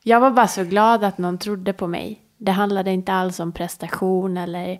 [0.03, 2.21] Jag var bara så glad att någon trodde på mig.
[2.37, 4.79] Det handlade inte alls om prestation eller...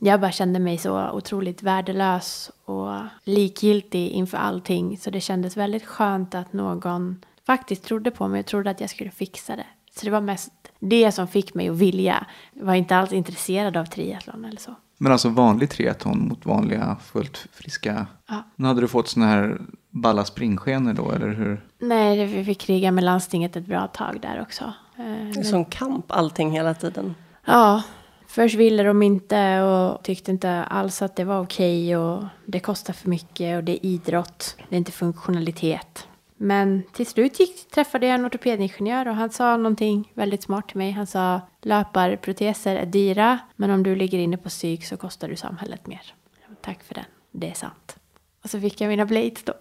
[0.00, 2.92] Jag bara kände mig så otroligt värdelös och
[3.24, 4.98] likgiltig inför allting.
[4.98, 8.90] Så det kändes väldigt skönt att någon faktiskt trodde på mig och trodde att jag
[8.90, 9.66] skulle fixa det.
[9.98, 12.26] Så det var mest det som fick mig att vilja.
[12.52, 14.74] Jag var inte alls intresserad av triathlon eller så.
[14.98, 18.06] Men alltså vanlig triathlon mot vanliga fullt friska.
[18.28, 18.42] Ja.
[18.56, 21.66] Men hade du fått såna här balla springskenor då eller hur?
[21.78, 24.64] Nej, det- vi fick kriga med landstinget ett bra tag där också.
[24.64, 24.72] Eh,
[25.04, 27.14] Det är men- som kamp allting hela tiden.
[27.44, 27.82] Ja,
[28.28, 32.92] först ville de inte och tyckte inte alls att det var okej och det kostar
[32.92, 36.06] för mycket och det är idrott, det är inte funktionalitet.
[36.36, 40.76] Men till slut gick, träffade jag en ortopedingenjör och han sa någonting väldigt smart till
[40.76, 40.90] mig.
[40.90, 45.36] Han sa löparproteser är dyra men om du ligger inne på psyk så kostar du
[45.36, 46.14] samhället mer.
[46.60, 47.96] Tack för den, det är sant.
[48.44, 49.52] Och så fick jag mina blades då.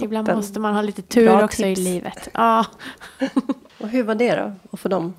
[0.00, 0.36] Ibland Toppen.
[0.38, 1.80] måste man ha lite tur Bra också tips.
[1.80, 2.28] i livet.
[2.34, 2.66] Ja.
[3.80, 4.52] Och hur var det då?
[4.70, 5.14] Och för dem?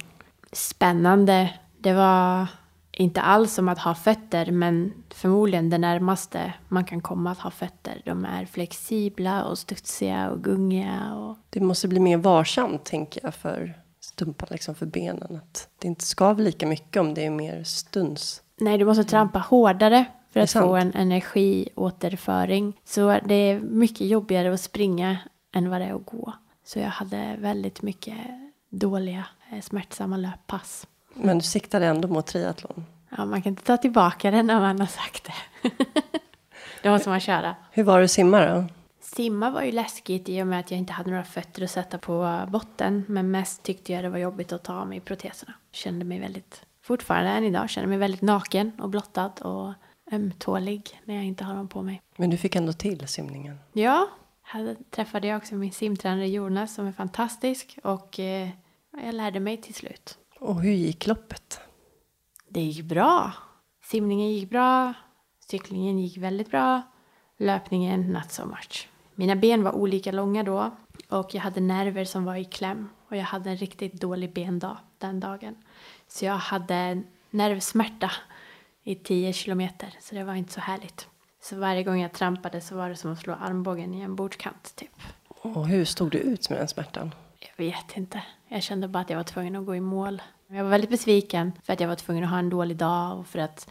[0.52, 1.54] spännande.
[1.78, 2.48] Det var
[3.00, 7.52] inte alls som att ha fötter, men förmodligen det närmaste man kan komma att ha
[7.52, 8.02] fötter.
[8.06, 11.14] De är flexibla och studsiga och gungiga.
[11.16, 11.38] Och...
[11.50, 15.36] Det måste bli mer varsamt, tänker jag, för stumpan, liksom för benen.
[15.36, 18.42] Att det inte skaver lika mycket om det är mer stuns.
[18.58, 22.78] Nej, du måste trampa hårdare för att få en energiåterföring.
[22.86, 25.18] Så det är mycket jobbigare att springa
[25.54, 26.34] än vad det är att gå.
[26.66, 28.18] Så jag hade väldigt mycket
[28.70, 30.88] dåliga, eh, smärtsamma löppass.
[31.22, 32.86] Men du siktade ändå mot triathlon.
[33.18, 35.70] Ja, man kan inte ta tillbaka det när man har sagt det.
[36.82, 37.56] det måste man köra.
[37.72, 38.66] Hur var det att simma då?
[39.02, 41.98] Simma var ju läskigt i och med att jag inte hade några fötter att sätta
[41.98, 43.06] på botten.
[43.08, 45.54] Men mest tyckte jag det var jobbigt att ta av mig proteserna.
[45.72, 49.74] Kände mig väldigt, fortfarande än idag, kände mig väldigt naken och blottad och
[50.12, 52.02] ömtålig när jag inte har dem på mig.
[52.16, 53.60] Men du fick ändå till simningen.
[53.74, 54.08] Ja,
[54.44, 58.50] här träffade jag också min simtränare Jonas som är fantastisk och eh,
[59.04, 60.19] jag lärde mig till slut.
[60.40, 61.60] Och hur gick loppet?
[62.50, 63.34] Det gick bra.
[63.84, 64.94] Simningen gick bra.
[65.40, 66.82] Cyklingen gick väldigt bra.
[67.38, 68.88] Löpningen not so much.
[69.16, 70.72] Mina ben var olika långa då
[71.10, 74.78] och jag hade nerver som var i kläm och jag hade en riktigt dålig bendag
[74.98, 75.56] den dagen.
[76.08, 78.12] Så jag hade nervsmärta
[78.84, 81.08] i 10 kilometer så det var inte så härligt.
[81.42, 84.76] Så varje gång jag trampade så var det som att slå armbågen i en bordskant
[84.76, 84.92] typ.
[85.28, 87.12] Och hur stod du ut med den smärtan?
[87.40, 88.22] Jag vet inte.
[88.48, 90.22] Jag kände bara att jag var tvungen att gå i mål.
[90.48, 93.28] Jag var väldigt besviken för att jag var tvungen att ha en dålig dag och
[93.28, 93.70] för att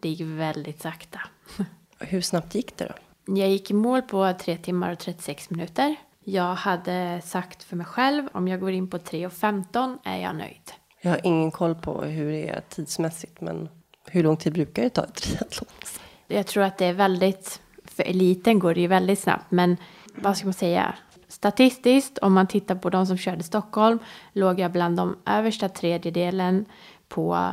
[0.00, 1.20] det gick väldigt sakta.
[1.98, 2.94] Hur snabbt gick det då?
[3.34, 5.96] Jag gick i mål på 3 timmar och 36 minuter.
[6.24, 10.72] Jag hade sagt för mig själv om jag går in på 3.15 är jag nöjd.
[11.00, 13.68] Jag har ingen koll på hur det är tidsmässigt, men
[14.06, 15.68] hur lång tid brukar det ta ett triathlon?
[16.26, 19.76] Jag tror att det är väldigt, för eliten går det ju väldigt snabbt men
[20.14, 20.94] vad ska man säga?
[21.28, 23.98] Statistiskt, om man tittar på de som körde Stockholm,
[24.32, 26.64] låg jag bland de översta tredjedelen
[27.08, 27.48] på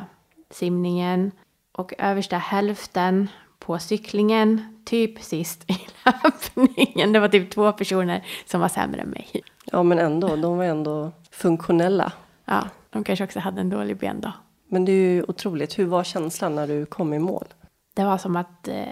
[0.49, 1.31] simningen
[1.71, 3.27] och översta hälften
[3.59, 7.13] på cyklingen, typ sist i löpningen.
[7.13, 9.29] Det var typ två personer som var sämre än mig.
[9.65, 12.11] Ja, men ändå, de var ändå funktionella.
[12.45, 14.33] Ja, de kanske också hade en dålig bendag.
[14.67, 15.79] Men det är ju otroligt.
[15.79, 17.45] Hur var känslan när du kom i mål?
[17.93, 18.85] Det var som att eh,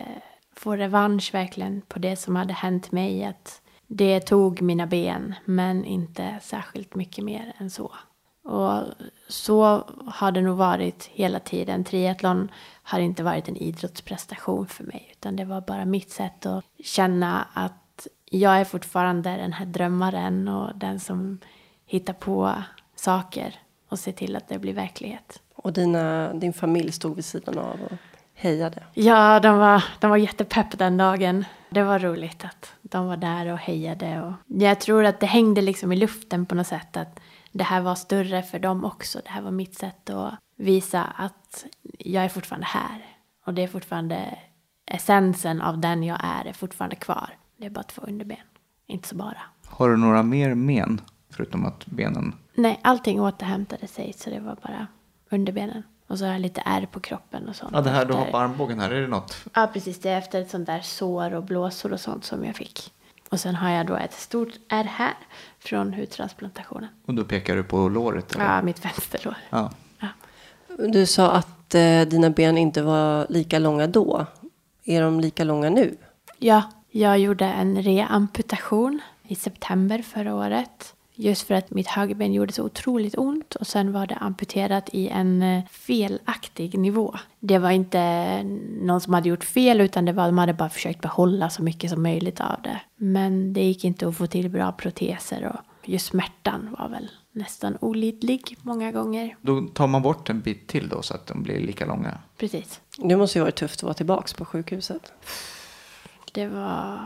[0.56, 3.24] få revansch verkligen på det som hade hänt mig.
[3.24, 3.62] Att
[3.96, 7.92] det tog mina ben, men inte särskilt mycket mer än så.
[8.44, 8.84] Och
[9.28, 11.84] så har det nog varit hela tiden.
[11.84, 12.52] Triathlon
[12.84, 17.48] har inte varit en idrottsprestation för mig, utan det var bara mitt sätt att känna
[17.54, 21.40] att jag är fortfarande den här drömmaren och den som
[21.86, 22.54] hittar på
[22.96, 23.56] saker
[23.90, 25.42] och ser till att det blir verklighet.
[25.56, 27.98] Och dina, din familj stod vid sidan av och
[28.34, 28.84] hejade.
[28.94, 31.46] Ja, de var, de var jättepepp den dagen.
[31.74, 34.22] Det var roligt att de var där och hejade.
[34.22, 36.98] Och jag tror att det hängde liksom i luften på något sätt.
[36.98, 37.20] Att
[37.52, 39.20] det här var större för dem också.
[39.24, 41.66] Det här var mitt sätt att visa att
[42.00, 43.06] jag är fortfarande här.
[43.46, 44.38] Och det är fortfarande
[44.86, 47.30] essensen av den jag är, är fortfarande kvar.
[47.58, 48.38] Det är bara två underben.
[48.88, 49.42] Inte så bara.
[49.66, 51.02] Har du några mer men?
[51.30, 52.36] Förutom att benen...
[52.56, 54.88] Nej, allting återhämtade sig så det var bara
[55.30, 55.84] underbenen.
[56.14, 57.72] Och så har jag lite ärr på kroppen och sånt.
[57.74, 59.36] Ja, det här du har på armbågen här, är det något?
[59.54, 60.00] Ja, precis.
[60.00, 62.94] Det är efter ett sånt där sår och blåsor och sånt som jag fick.
[63.30, 65.14] Och sen har jag då ett stort ärr här
[65.60, 66.90] från hudtransplantationen.
[67.06, 68.36] Och då pekar du på låret?
[68.36, 68.46] Eller?
[68.46, 69.36] Ja, mitt vänsterlår.
[69.50, 69.72] ja.
[70.00, 70.08] Ja.
[70.88, 74.26] Du sa att eh, dina ben inte var lika långa då.
[74.84, 75.98] Är de lika långa nu?
[76.38, 80.94] ja, jag gjorde en reamputation i september förra året.
[81.16, 85.08] Just för att mitt högerben gjorde så otroligt ont och sen var det amputerat i
[85.08, 87.16] en eh, felaktig nivå.
[87.40, 88.44] Det var inte
[88.82, 91.90] någon som hade gjort fel utan det var, de hade bara försökt behålla så mycket
[91.90, 92.82] som möjligt av det.
[92.96, 97.78] Men det gick inte att få till bra proteser och just smärtan var väl nästan
[97.82, 99.38] olidlig många gånger.
[99.42, 102.18] Då tar man bort en bit till då så att de blir lika långa.
[102.38, 102.82] Precis.
[102.98, 105.14] Det måste ju varit tufft att vara tillbaka på sjukhuset.
[106.32, 106.98] Det var,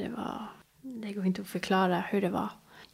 [0.00, 0.46] det var,
[0.80, 2.48] det går inte att förklara hur det var.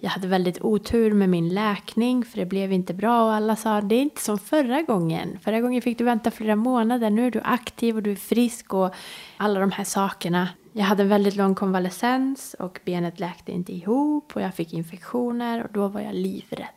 [0.05, 3.81] Jag hade väldigt otur med min läkning för det blev inte bra och alla sa
[3.81, 5.39] det är inte som förra gången.
[5.43, 8.75] Förra gången fick du vänta flera månader, nu är du aktiv och du är frisk
[8.75, 8.95] och
[9.37, 10.49] alla de här sakerna.
[10.73, 15.65] Jag hade en väldigt lång konvalescens och benet läkte inte ihop och jag fick infektioner
[15.65, 16.69] och då var jag livrädd.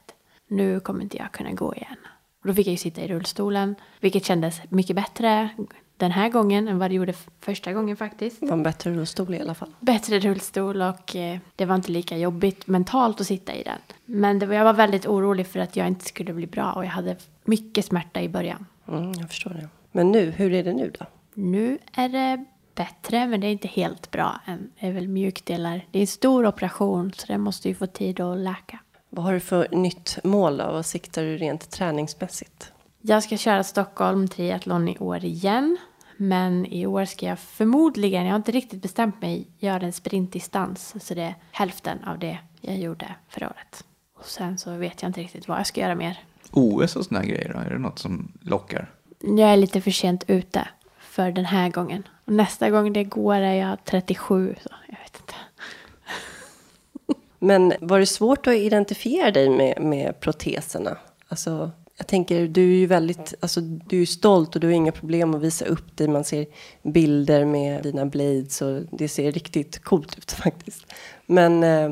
[0.48, 1.98] nu kommer inte jag kunna gå igen.
[2.42, 5.50] Och då fick jag ju sitta i rullstolen, vilket kändes mycket bättre
[5.98, 8.40] den här gången än vad det gjorde första gången faktiskt.
[8.40, 9.74] Det var en bättre rullstol i alla fall.
[9.80, 13.80] Bättre rullstol och eh, det var inte lika jobbigt mentalt att sitta i den.
[14.06, 16.86] Men det var, jag var väldigt orolig för att jag inte skulle bli bra och
[16.86, 18.66] jag hade mycket smärta i början.
[18.88, 19.70] Mm, jag förstår det.
[19.92, 21.06] Men nu, hur är det nu då?
[21.34, 22.46] Nu är det
[22.76, 24.72] bättre, men det är inte helt bra än.
[24.80, 25.86] Det är väl mjukdelar.
[25.92, 28.80] Det är en stor operation, så det måste ju få tid att läka.
[29.10, 30.64] Vad har du för nytt mål då?
[30.64, 32.72] Vad siktar du rent träningsmässigt?
[33.02, 35.78] Jag ska köra Stockholm triathlon i år igen.
[36.18, 40.96] Men i år ska jag förmodligen, jag har inte riktigt bestämt mig, göra en sprintdistans.
[41.00, 43.84] Så det är hälften av det jag gjorde förra året.
[44.18, 46.20] Och sen så vet jag inte riktigt vad jag ska göra mer.
[46.52, 47.60] OS och här grejer då?
[47.60, 48.92] Är det något som lockar?
[49.20, 50.68] Jag är lite för sent ute
[51.00, 52.04] för den här gången.
[52.26, 54.56] Och nästa gång det går är jag 37.
[54.64, 55.34] Så jag vet inte.
[57.40, 60.98] Men var det svårt att identifiera dig med, med proteserna?
[61.28, 64.92] Alltså, jag tänker, du är ju väldigt, alltså du är stolt och du har inga
[64.92, 66.08] problem att visa upp dig.
[66.08, 66.46] Man ser
[66.84, 70.94] bilder med dina blades och det ser riktigt coolt ut faktiskt.
[71.26, 71.90] Men eh,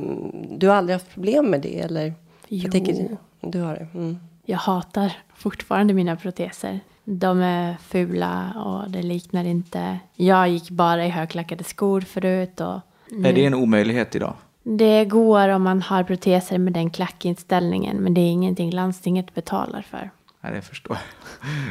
[0.57, 2.13] du har aldrig haft problem med det eller?
[2.47, 2.63] Jo.
[2.63, 3.87] Jag tänker, du har det.
[3.93, 4.17] Mm.
[4.45, 6.79] Jag hatar fortfarande mina proteser.
[7.03, 9.99] De är fula och det liknar inte.
[10.15, 12.61] Jag gick bara i högklackade skor förut.
[12.61, 12.79] Och
[13.25, 14.35] Är det en omöjlighet idag?
[14.67, 17.97] Det går om man har proteser med den klackinställningen.
[17.97, 20.09] Men det är ingenting landstinget betalar för.
[20.41, 20.97] Nej, det förstår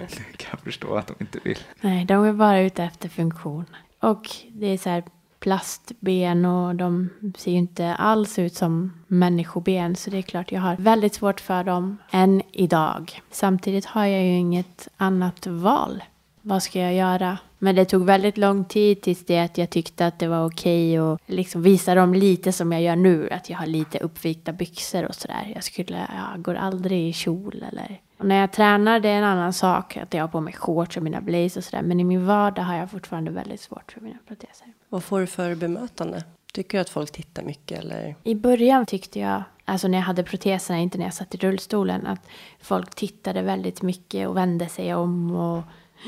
[0.00, 0.08] jag.
[0.08, 1.58] Det kan jag förstå att de inte vill.
[1.80, 3.64] Nej, de är bara ute efter funktion.
[4.00, 5.02] Och det är så här
[5.40, 9.96] plastben och de ser ju inte alls ut som människoben.
[9.96, 13.22] Så det är klart jag har väldigt svårt för dem än idag.
[13.30, 16.02] Samtidigt har jag ju inget annat val.
[16.42, 17.38] Vad ska jag göra?
[17.64, 21.00] Men det tog väldigt lång tid tills det att jag tyckte att det var okej
[21.00, 23.28] och liksom visa dem lite som jag gör nu.
[23.30, 25.52] Att jag har lite uppvikta byxor och sådär.
[25.54, 29.24] Jag skulle, jag går aldrig i kjol eller och när jag tränar det är en
[29.24, 29.96] annan sak.
[29.96, 31.82] Att jag har på mig shorts och mina blazer och sådär.
[31.82, 34.66] Men i min vardag har jag fortfarande väldigt svårt för mina proteser.
[34.88, 36.24] Vad får du för bemötande?
[36.52, 38.16] Tycker du att folk tittar mycket eller?
[38.22, 42.06] I början tyckte jag, alltså när jag hade proteserna, inte när jag satt i rullstolen,
[42.06, 42.26] att
[42.60, 45.62] folk tittade väldigt mycket och vände sig om och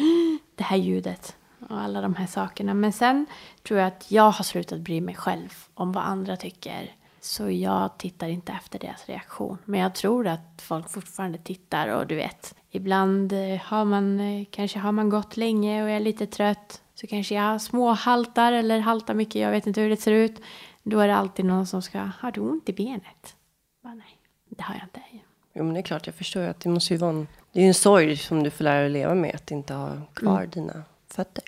[0.55, 1.37] det här ljudet
[1.69, 2.75] och alla de här sakerna.
[2.75, 3.27] Men sen
[3.63, 6.95] tror jag att jag har slutat bry mig själv om vad andra tycker.
[7.21, 9.59] Så jag tittar inte efter deras reaktion.
[9.65, 14.47] Men jag tror att folk fortfarande tittar och du vet, ibland eh, har man, eh,
[14.51, 16.83] kanske har man gått länge och är lite trött.
[16.95, 20.41] Så kanske jag små haltar eller haltar mycket, jag vet inte hur det ser ut.
[20.83, 23.37] Då är det alltid någon som ska, har du ont i benet?
[23.83, 25.01] Bara, nej, det har jag inte.
[25.53, 27.61] Jo men det är klart, jag förstår ju att det måste ju vara en, det
[27.61, 29.35] är ju en sorg som du får lära dig leva med.
[29.35, 31.45] Att inte ha kvar dina fötter.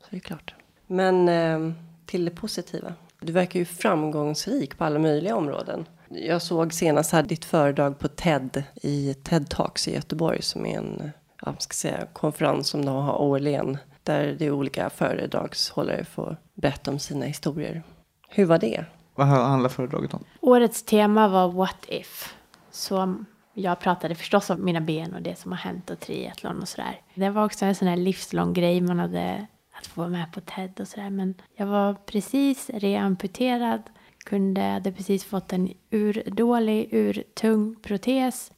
[0.00, 0.54] Så det är klart.
[0.86, 1.72] Men eh,
[2.06, 2.94] till det positiva.
[3.20, 5.86] Du verkar ju framgångsrik på alla möjliga områden.
[6.08, 10.78] Jag såg senast här ditt föredrag på TED i TED Talks i Göteborg som är
[10.78, 11.10] en
[11.44, 13.78] ja, vad ska jag säga, konferens som de har årligen.
[14.02, 17.82] Där det är olika föredragshållare får berätta om sina historier.
[18.28, 18.84] Hur var det?
[19.14, 20.24] Vad handlar föredraget om?
[20.40, 22.34] Årets tema var What if?
[22.70, 23.24] Så
[23.54, 27.00] jag pratade förstås om mina ben och det som har hänt och triathlon och sådär.
[27.14, 30.40] Det var också en sån här livslång grej man hade att få vara med på
[30.40, 31.10] TED och sådär.
[31.10, 33.82] Men jag var precis reamputerad,
[34.24, 38.52] kunde, hade precis fått en urdålig, urtung protes.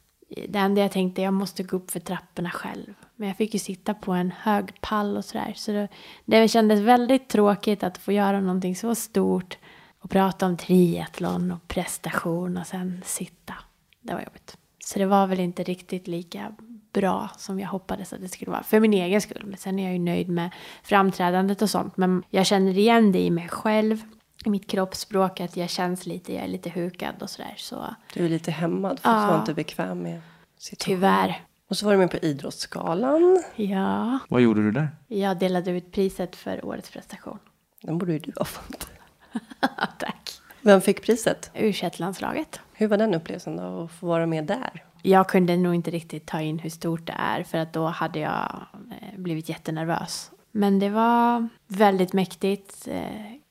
[0.49, 2.93] Det enda jag tänkte, jag måste gå upp för trapporna själv.
[3.15, 5.53] Men jag fick ju sitta på en hög pall och sådär.
[5.55, 5.87] Så det,
[6.25, 9.57] det kändes väldigt tråkigt att få göra någonting så stort
[9.99, 13.53] och prata om triathlon och prestation och sen sitta.
[14.01, 14.57] Det var jobbigt.
[14.87, 16.55] Så det var väl inte riktigt lika
[16.93, 18.63] bra som jag hoppades att det skulle vara.
[18.63, 19.43] För min egen skull.
[19.45, 20.49] Men sen är jag ju nöjd med
[20.83, 21.97] framträdandet och sånt.
[21.97, 24.01] Men jag känner igen det i mig själv.
[24.45, 27.53] I mitt kroppsspråk att jag känns lite, jag är lite hukad och sådär.
[27.57, 29.21] Så Du är lite hämmad för att Ja.
[29.25, 30.21] du var inte bekväm med
[30.57, 30.97] situationen.
[30.97, 31.41] tyvärr.
[31.69, 33.43] Och så var du med på Idrottsgalan.
[33.55, 34.89] Ja, Vad gjorde du där?
[35.07, 37.39] jag delade ut priset för årets prestation.
[37.81, 38.87] Den borde ju du ha fått.
[39.99, 40.31] Tack.
[40.61, 41.51] Vem fick priset?
[41.55, 44.83] u landslaget Hur var den upplevelsen då, att få vara med där?
[45.01, 48.19] Jag kunde nog inte riktigt ta in hur stort det är för att då hade
[48.19, 48.65] jag
[49.01, 50.31] eh, blivit jättenervös.
[50.51, 52.87] Men det var väldigt mäktigt.
[52.87, 53.03] Eh,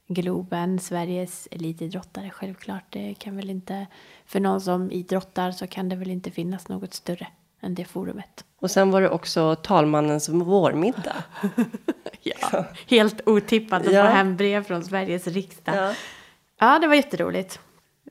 [0.08, 2.84] Globen, Sveriges elitidrottare självklart.
[2.90, 3.86] Det kan väl inte,
[4.26, 7.26] för någon som idrottar så kan det väl inte finnas något större
[7.60, 8.44] än det forumet.
[8.60, 11.16] Och sen var det också talmannens vårmiddag.
[12.22, 14.02] Ja, helt otippat att Ja.
[14.02, 15.76] få hem brev från Sveriges riksdag.
[15.76, 15.92] Ja.
[16.60, 17.60] Ja, det var jätteroligt.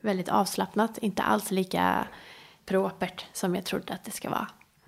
[0.02, 2.08] Väldigt avslappnat, inte alls lika
[2.66, 4.48] propert som jag trodde att det ska vara.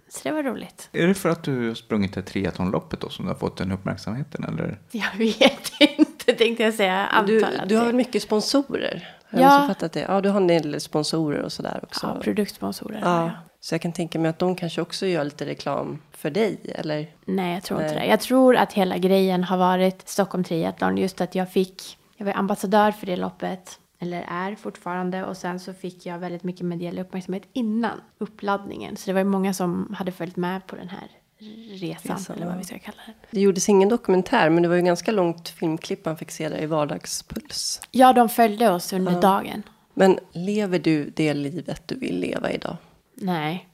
[0.09, 0.89] Så det var roligt.
[0.91, 3.71] Är det för att du har sprungit det triathlonloppet då som du har fått den
[3.71, 4.79] uppmärksamheten eller?
[4.91, 7.23] Jag vet inte, tänkte jag säga.
[7.27, 9.13] Du, du har väl mycket sponsorer?
[9.29, 9.45] Har Ja.
[9.45, 9.67] Jag ja.
[9.67, 9.99] fattat det.
[9.99, 12.07] Ja, du har en del sponsorer och sådär också.
[12.15, 12.99] Ja, produktsponsorer.
[13.03, 13.21] Ja.
[13.23, 13.31] jag.
[13.59, 17.07] Så jag kan tänka mig att de kanske också gör lite reklam för dig, eller?
[17.25, 18.03] Nej, jag tror inte Nej.
[18.03, 18.09] det.
[18.09, 20.97] Jag tror att hela grejen har varit Stockholm Triathlon.
[20.97, 25.25] Just att jag fick, jag var ambassadör för det loppet, eller är fortfarande.
[25.25, 28.97] Och sen så fick jag väldigt mycket mediell uppmärksamhet innan uppladdningen.
[28.97, 31.07] Så det var ju många som hade följt med på den här
[31.69, 33.13] resan, Resan, eller vad vi ska kalla det.
[33.31, 36.61] Det gjordes ingen dokumentär, men det var ju ganska långt filmklipp man fick se där
[36.61, 37.81] i Vardagspuls.
[37.91, 39.19] Ja, de följde oss under Ja.
[39.19, 39.63] dagen.
[39.93, 42.77] Men lever du det livet du vill leva idag?
[43.13, 43.66] Nej.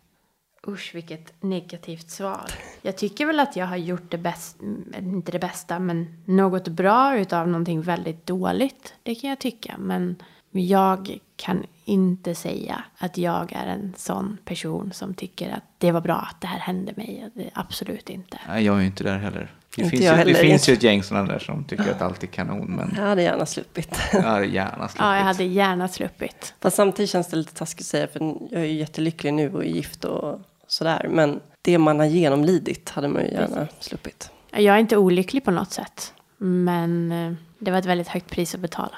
[0.68, 2.46] Usch, vilket negativt svar.
[2.82, 4.64] Jag tycker väl att jag har gjort det bästa,
[4.98, 8.94] inte det bästa, men något bra utav någonting väldigt dåligt.
[9.04, 9.76] Det kan jag tycka.
[9.80, 10.16] Men
[10.52, 16.02] jag kan inte säga att jag är en sån person som tycker att det var
[16.02, 17.30] bra att det här hände mig.
[17.34, 18.40] Det, absolut inte.
[18.48, 19.52] Nej, jag är ju inte där heller.
[19.76, 20.34] Det Inte finns, ju, heller.
[20.34, 23.04] det finns ju ett gäng sådana där som tycker att allt är kanon, men Jag
[23.04, 23.98] hade gärna sluppit.
[24.14, 25.00] jag hade gärna sluppit.
[25.02, 26.54] Ja, jag hade gärna sluppit.
[26.62, 28.20] Fast samtidigt känns det lite taskigt att säga, för
[28.52, 30.40] jag är ju jättelycklig nu och är gift och
[30.74, 31.08] sådär.
[31.10, 34.32] Men det man har genomlidit hade man ju gärna sluppit.
[34.52, 36.14] Jag är inte olycklig på något sätt.
[36.38, 38.96] Men eh, det var ett väldigt högt pris att betala.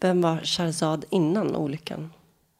[0.00, 2.12] Vem var Shahrzad innan olyckan?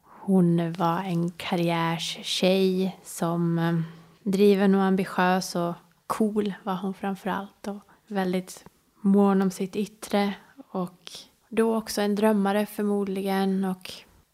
[0.03, 3.81] Hon var en karriärstjej som eh,
[4.23, 5.75] driven och ambitiös och
[6.07, 7.69] cool var hon framför allt.
[7.69, 8.65] Och väldigt
[9.01, 10.35] mån om sitt yttre.
[10.71, 11.11] Och
[11.49, 13.65] då också en drömmare förmodligen.
[13.65, 13.93] Och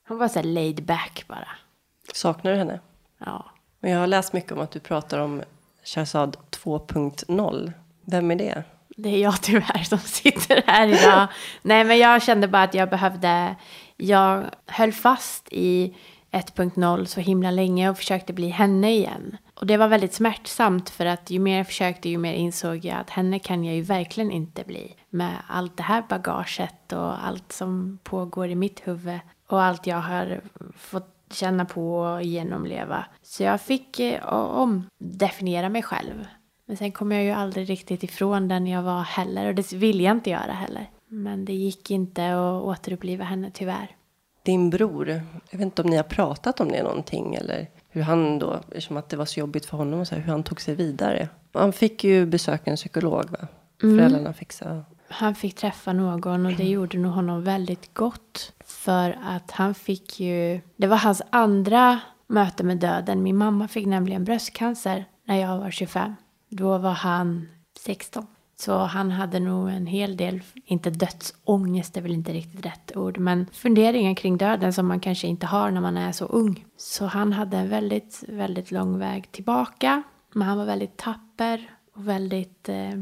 [0.09, 1.49] hon var så här laid back bara.
[2.15, 2.81] Saknar du henne?
[3.19, 3.54] Ja.
[3.85, 5.43] Men jag har läst mycket om att du pratar om
[5.85, 7.73] Shahrzad 2.0.
[8.05, 8.65] Vem är det?
[8.89, 11.29] Det är jag tyvärr som sitter här idag.
[11.63, 13.55] Nej, men jag kände bara att jag behövde...
[13.97, 15.95] Jag höll fast i
[16.33, 19.37] 1.0 så himla länge och försökte bli henne igen.
[19.55, 22.97] Och det var väldigt smärtsamt för att ju mer jag försökte ju mer insåg jag
[22.97, 24.95] att henne kan jag ju verkligen inte bli.
[25.11, 30.01] Med allt det här bagaget och allt som pågår i mitt huvud och allt jag
[30.01, 30.41] har
[30.77, 33.05] fått känna på och genomleva.
[33.23, 36.27] Så jag fick eh, omdefiniera mig själv.
[36.67, 40.01] Men sen kom jag ju aldrig riktigt ifrån den jag var heller och det vill
[40.01, 40.91] jag inte göra heller.
[41.09, 43.97] Men det gick inte att återuppliva henne tyvärr.
[44.43, 45.09] Din bror,
[45.51, 48.97] jag vet inte om ni har pratat om det någonting eller hur han då, eftersom
[48.97, 51.29] att det var så jobbigt för honom och så här, hur han tog sig vidare.
[51.53, 53.49] Han fick ju besöka en psykolog va?
[53.81, 54.85] Föräldrarna fixade.
[55.09, 58.53] Han fick träffa någon och det gjorde nog honom väldigt gott.
[58.85, 60.61] För att han fick ju...
[60.77, 63.23] Det var hans andra möte med döden.
[63.23, 66.15] Min mamma fick nämligen bröstcancer när jag var 25.
[66.49, 68.27] Då var han 16.
[68.57, 73.19] Så han hade nog en hel del, inte dödsångest är väl inte riktigt rätt ord,
[73.19, 76.65] men funderingar kring döden som man kanske inte har när man är så ung.
[76.77, 80.03] Så han hade en väldigt, väldigt lång väg tillbaka.
[80.33, 82.95] Men han var väldigt tapper och väldigt, eh,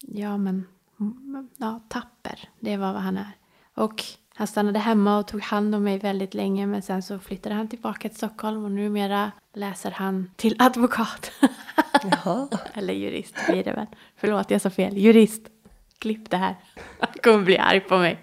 [0.00, 0.66] ja men,
[1.56, 2.48] ja tapper.
[2.60, 3.32] Det var vad han är.
[3.74, 4.04] Och
[4.34, 7.68] han stannade hemma och tog hand om mig väldigt länge men sen så flyttade han
[7.68, 11.32] tillbaka till Stockholm och numera läser han till advokat.
[12.02, 12.48] Jaha.
[12.74, 13.86] Eller jurist blir det väl.
[14.16, 14.96] Förlåt, jag sa fel.
[14.96, 15.42] Jurist.
[15.98, 16.56] Klipp det här.
[16.98, 18.20] Han kommer bli arg på mig.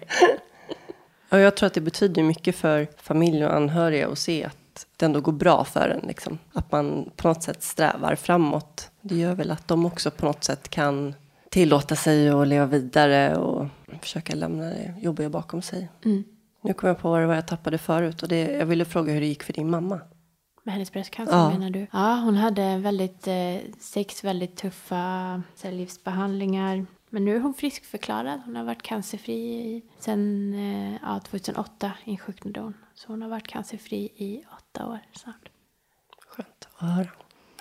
[1.28, 5.06] Och jag tror att det betyder mycket för familj och anhöriga att se att det
[5.06, 6.08] ändå går bra för en.
[6.08, 6.38] Liksom.
[6.52, 8.90] Att man på något sätt strävar framåt.
[9.00, 11.14] Det gör väl att de också på något sätt kan
[11.48, 13.66] tillåta sig att leva vidare och
[14.00, 15.88] försöka lämna det jobbiga bakom sig.
[16.04, 16.24] Mm.
[16.62, 19.12] Nu kommer jag på vad det var jag tappade förut och det, jag ville fråga
[19.12, 20.00] hur det gick för din mamma.
[20.62, 21.50] Med hennes bröstcancer Ja.
[21.50, 21.86] menar du?
[21.92, 26.86] Ja, hon hade väldigt, eh, sex väldigt tuffa cellgiftsbehandlingar.
[27.10, 28.40] Men nu är hon friskförklarad.
[28.44, 32.74] Hon har varit cancerfri sedan eh, ja, 2008 insjuknade hon.
[32.94, 35.48] Så hon har varit cancerfri i åtta år snart.
[36.28, 37.08] Skönt att höra.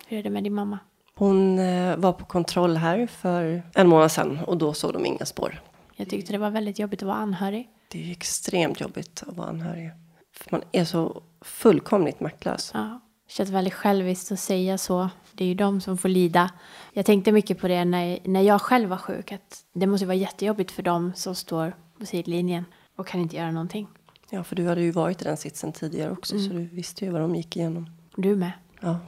[0.07, 0.79] Hur är det med din mamma?
[1.15, 5.25] Hon eh, var på kontroll här för en månad sedan och då såg de inga
[5.25, 5.61] spår.
[5.99, 7.69] Jag tyckte det var väldigt jobbigt att vara anhörig.
[7.87, 9.91] Det är ju extremt jobbigt att vara anhörig.
[10.33, 12.71] För man är så fullkomligt maktlös.
[12.73, 15.09] Ja, det känns väldigt själviskt att säga så.
[15.33, 16.51] Det är ju de som får lida.
[16.93, 19.31] Jag tänkte mycket på det när, när jag själv var sjuk.
[19.31, 23.51] Att det måste vara jättejobbigt för dem som står på sidlinjen och kan inte göra
[23.51, 23.87] någonting.
[24.29, 27.11] Ja, för du hade ju varit i den sitsen tidigare också så du visste ju
[27.11, 27.89] vad de gick igenom.
[28.15, 28.51] Du med.
[28.81, 28.99] Ja.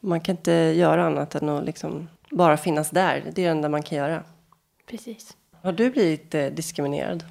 [0.00, 3.22] Man kan inte göra annat än att liksom bara finnas där.
[3.24, 4.24] Det är det enda man kan göra.
[4.86, 5.36] Precis.
[5.62, 7.24] Har du blivit eh, diskriminerad?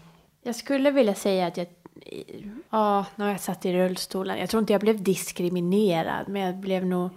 [0.43, 1.67] Jag skulle vilja säga att jag...
[2.69, 4.39] Ja, när jag satt i rullstolen.
[4.39, 6.28] Jag tror inte jag blev diskriminerad.
[6.28, 7.09] Men jag blev nog...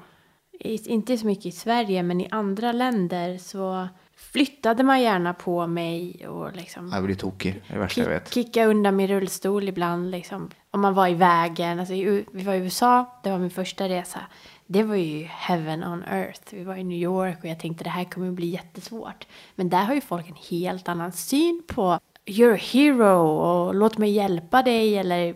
[0.63, 6.27] Inte så mycket i Sverige, men i andra länder så flyttade man gärna på mig
[6.29, 6.91] och liksom...
[6.95, 8.35] Jag blir tokig, det är det värsta jag vet.
[8.35, 10.51] Kicka undan min rullstol ibland liksom.
[10.71, 11.79] Om man var i vägen.
[11.79, 14.21] Alltså, i vi var i USA, det var min första resa.
[14.73, 16.55] Det var ju heaven on earth.
[16.55, 19.27] Vi var i New York och jag tänkte det här kommer bli jättesvårt.
[19.55, 23.99] Men där har ju folk en helt annan syn på you're a hero och låt
[23.99, 25.35] mig hjälpa dig eller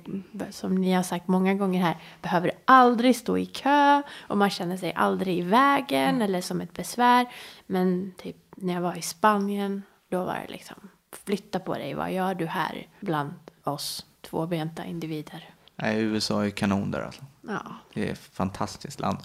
[0.50, 4.76] som ni har sagt många gånger här, behöver aldrig stå i kö och man känner
[4.76, 6.22] sig aldrig i vägen mm.
[6.22, 7.26] eller som ett besvär.
[7.66, 10.88] Men typ när jag var i Spanien, då var det liksom
[11.24, 15.53] flytta på dig, vad gör du här bland oss tvåbenta individer?
[15.76, 17.22] Nej, USA är kanon där alltså.
[17.48, 17.60] Ja.
[17.94, 19.18] Det är ett fantastiskt land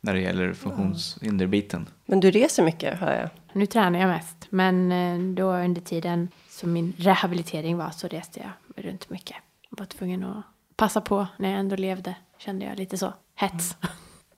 [0.00, 1.86] när det gäller funktionshinderbiten.
[2.06, 3.28] Men du reser mycket, hör jag.
[3.52, 8.40] Nu tränar jag mest, men eh, då under tiden som min rehabilitering var så reste
[8.40, 9.36] jag runt mycket.
[9.70, 10.44] Jag var tvungen att
[10.76, 13.14] passa på när jag ändå levde, kände jag lite så.
[13.34, 13.76] Hets.
[13.80, 13.94] Mm.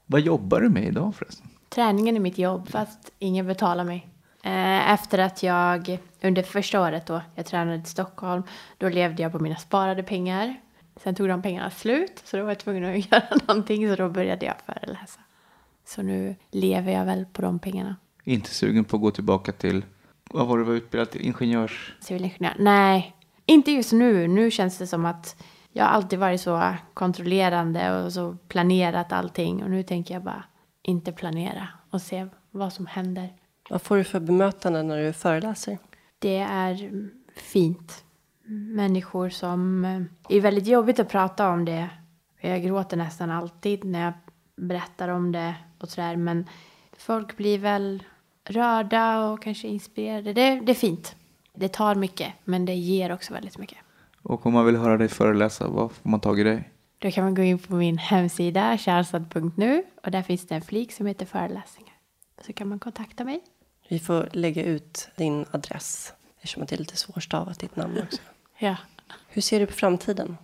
[0.06, 1.48] Vad jobbar du med idag förresten?
[1.68, 4.08] Träningen är mitt jobb, fast ingen betalar mig.
[4.42, 8.42] Eh, efter att jag under första året då jag tränade i Stockholm,
[8.78, 10.56] då levde jag på mina sparade pengar.
[10.96, 14.08] Sen tog de pengarna slut, så då var jag tvungen att göra någonting, så då
[14.08, 15.20] började jag föreläsa.
[15.84, 17.96] Så nu lever jag väl på de pengarna.
[18.24, 19.84] Inte sugen på att gå tillbaka till,
[20.30, 21.94] vad var du var utbildad till, ingenjörs?
[22.00, 22.54] Civilingenjör?
[22.58, 23.16] Nej,
[23.46, 24.28] inte just nu.
[24.28, 25.42] Nu känns det som att
[25.72, 29.62] jag alltid varit så kontrollerande och så planerat allting.
[29.62, 30.44] Och nu tänker jag bara
[30.82, 33.32] inte planera och se vad som händer.
[33.70, 35.78] Vad får du för bemötande när du föreläser?
[36.18, 36.90] Det är
[37.36, 38.04] fint.
[38.46, 39.84] Människor som
[40.28, 41.90] är väldigt jobbigt att prata om det.
[42.40, 44.12] Jag gråter nästan alltid när jag
[44.56, 46.16] berättar om det och sådär.
[46.16, 46.48] Men
[46.96, 48.02] folk blir väl
[48.44, 50.32] rörda och kanske inspirerade.
[50.32, 51.16] Det, det är fint.
[51.54, 53.78] Det tar mycket, men det ger också väldigt mycket.
[54.22, 56.70] Och om man vill höra dig föreläsa, vad får man tag i dig?
[56.98, 60.92] Då kan man gå in på min hemsida, kärlstad.nu och där finns det en flik
[60.92, 61.94] som heter föreläsningar.
[62.46, 63.40] Så kan man kontakta mig.
[63.88, 68.20] Vi får lägga ut din adress eftersom det är lite svårstavat ditt namn också.
[68.64, 68.76] Ja.
[69.28, 70.36] Hur ser du på framtiden?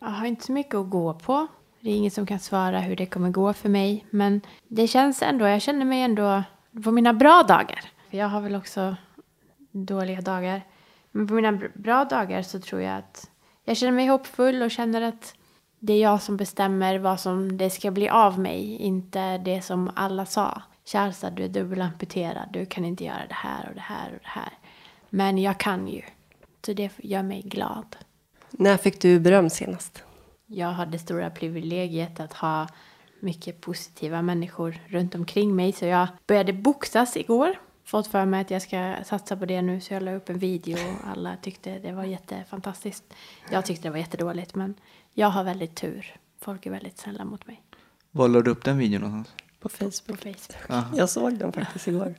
[0.00, 1.46] Jag har inte så mycket att gå på.
[1.80, 4.06] Det är ingen som kan svara hur det kommer gå för mig.
[4.10, 6.42] Men det känns ändå, jag känner mig ändå
[6.84, 7.80] på mina bra dagar.
[8.10, 8.96] För jag har väl också
[9.70, 10.62] dåliga dagar.
[11.10, 13.30] Men på mina bra dagar så tror jag att
[13.64, 15.34] jag känner mig hoppfull och känner att
[15.78, 18.76] det är jag som bestämmer vad som det ska bli av mig.
[18.76, 20.62] Inte det som alla sa.
[20.84, 22.48] Charsa, du är dubbelamputerad.
[22.52, 24.52] Du kan inte göra det här och det här och det här.
[25.10, 26.02] Men jag kan ju.
[26.68, 27.96] Så det gör mig glad.
[28.50, 30.02] När fick du beröm senast?
[30.46, 32.68] Jag har det stora privilegiet att ha
[33.20, 35.72] mycket positiva människor runt omkring mig.
[35.72, 37.58] Så jag började boxas igår.
[37.84, 40.38] Fått för mig att jag ska satsa på det nu så jag la upp en
[40.38, 43.04] video och alla tyckte det var jättefantastiskt.
[43.50, 44.74] Jag tyckte det var jättedåligt men
[45.12, 46.16] jag har väldigt tur.
[46.40, 47.62] Folk är väldigt snälla mot mig.
[48.10, 49.47] Var la du upp den videon någonstans?
[49.60, 50.06] På Facebook.
[50.06, 50.70] På Facebook.
[50.70, 50.96] Aha.
[50.96, 52.14] Jag såg den faktiskt igår.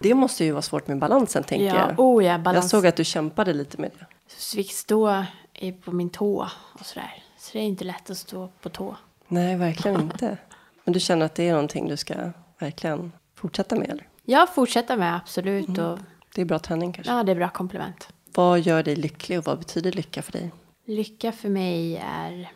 [0.00, 2.00] Det måste ju vara svårt med balansen tänker ja, jag.
[2.00, 2.64] Oh ja, balans.
[2.64, 4.06] Jag såg att du kämpade lite med det.
[4.36, 5.24] Så fick stå
[5.84, 6.48] på min tå
[6.80, 7.24] och sådär.
[7.38, 8.96] Så det är inte lätt att stå på tå.
[9.28, 10.38] Nej, verkligen inte.
[10.84, 12.14] Men du känner att det är någonting du ska
[12.58, 13.90] verkligen fortsätta med?
[13.90, 14.08] Eller?
[14.24, 15.68] Ja, fortsätta med absolut.
[15.68, 15.84] Mm.
[15.84, 15.98] Och...
[16.34, 17.12] Det är bra träning kanske?
[17.12, 18.08] Ja, det är bra komplement.
[18.34, 20.50] Vad gör dig lycklig och vad betyder lycka för dig?
[20.84, 22.52] Lycka för mig är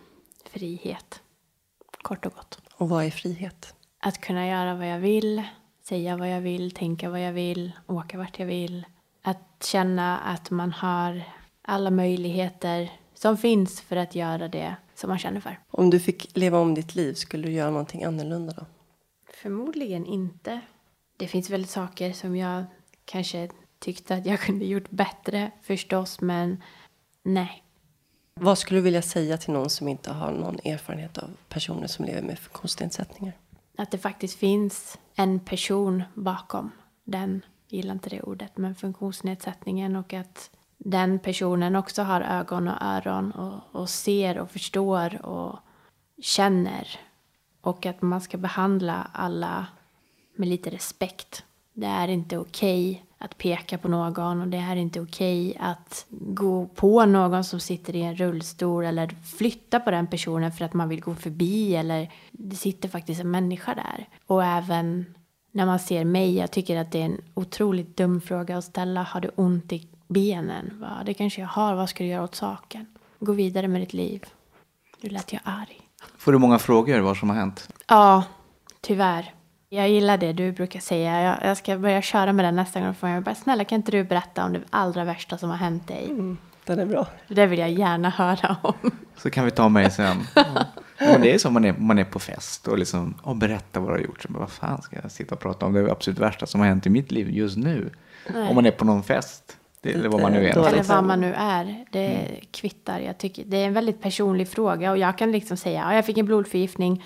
[0.51, 1.21] frihet.
[2.03, 2.59] Kort och gott.
[2.75, 3.75] Och vad är frihet?
[4.05, 5.43] Att kunna göra vad jag vill,
[5.83, 8.87] säga vad jag vill, tänka vad jag vill, åka vart jag vill.
[9.23, 11.23] Att känna att man har
[11.63, 15.59] alla möjligheter som finns för att göra det som man känner för.
[15.71, 18.67] Om du fick leva om ditt liv, skulle du göra någonting annorlunda då?
[19.43, 20.61] Förmodligen inte.
[21.17, 22.65] Det finns väl saker som jag
[23.05, 23.49] kanske
[23.79, 26.63] tyckte att jag kunde gjort bättre förstås, men
[27.23, 27.63] nej.
[28.35, 32.05] Vad skulle du vilja säga till någon som inte har någon erfarenhet av personer som
[32.05, 33.35] lever med funktionsnedsättningar?
[33.79, 36.71] Att det faktiskt finns en person bakom
[37.05, 42.83] den, gillar inte det ordet, men funktionsnedsättningen och att den personen också har ögon och
[42.83, 45.59] öron och, och ser och förstår och
[46.23, 46.89] känner.
[47.61, 49.67] Och att man ska behandla alla
[50.37, 51.45] med lite respekt.
[51.73, 55.67] Det är inte okej okay att peka på någon och det är inte okej okay
[55.69, 59.09] att gå på någon som sitter i en rullstol eller
[59.39, 63.31] flytta på den personen för att man vill gå förbi eller det sitter faktiskt en
[63.31, 64.09] människa där.
[64.27, 65.15] Och även
[65.53, 69.03] när man ser mig, jag tycker att det är en otroligt dum fråga att ställa.
[69.03, 70.79] Har du ont i benen.
[70.81, 71.03] Va?
[71.07, 71.75] Det kanske jag har.
[71.75, 72.87] Vad ska du göra åt saken?
[73.19, 74.25] Gå vidare med ditt liv.
[75.01, 75.81] Nu lät jag arg.
[76.19, 77.69] Får du många frågor vad som har hänt?
[77.89, 78.25] Ja,
[78.81, 79.35] tyvärr.
[79.75, 81.23] Jag gillar det du brukar säga.
[81.23, 82.95] Jag, jag ska börja köra med den nästa gång.
[82.95, 85.89] Får jag bara, snälla kan inte du berätta om det allra värsta som har hänt
[85.89, 86.05] dig?
[86.05, 87.07] Mm, den är bra.
[87.29, 88.91] Det vill jag gärna höra om.
[89.17, 90.17] Så kan vi ta mig sen.
[90.99, 93.89] Ja, det är som man är, man är på fest och liksom, och berätta vad
[93.89, 94.23] du har gjort.
[94.23, 96.69] Så, men vad fan ska jag sitta och prata om det absolut värsta som har
[96.69, 97.91] hänt i mitt liv just nu?
[98.35, 98.49] Nej.
[98.49, 99.57] Om man är på någon fest.
[99.81, 100.67] Det, eller vad man nu är.
[100.67, 101.85] Eller vad man nu är.
[101.91, 102.41] Det mm.
[102.51, 103.01] kvittar.
[103.01, 104.91] Jag tycker, det är en väldigt personlig fråga.
[104.91, 107.05] Och jag kan liksom säga, ja, jag fick en blodförgiftning.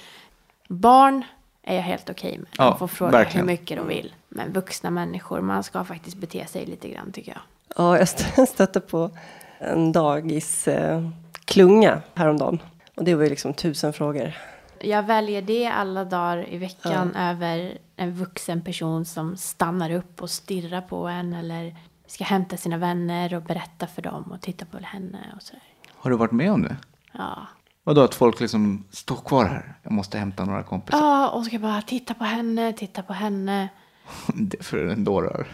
[0.68, 1.24] Barn
[1.66, 2.48] är jag helt okej okay med.
[2.56, 3.48] De ja, får fråga verkligen.
[3.48, 4.14] hur mycket de vill.
[4.28, 7.40] Men vuxna människor, man ska faktiskt bete sig lite grann tycker jag.
[7.76, 8.08] Ja, jag
[8.48, 9.10] stötte på
[9.58, 11.08] en dagis eh,
[11.44, 12.58] klunga häromdagen.
[12.94, 14.32] Och det var ju liksom tusen frågor.
[14.80, 20.30] Jag väljer det alla dagar i veckan över en vuxen person som stannar upp och
[20.30, 24.78] stirrar på en eller ska hämta sina vänner och berätta för dem och titta på
[24.78, 25.62] henne och sådär.
[25.94, 26.76] Har du varit med om det?
[27.12, 27.46] Ja.
[27.87, 29.74] Vadå att folk liksom står kvar här?
[29.82, 30.99] Jag måste hämta några kompisar.
[30.99, 33.68] Ja, och ska bara titta på henne, titta på henne.
[34.34, 35.47] Det är för en dårar.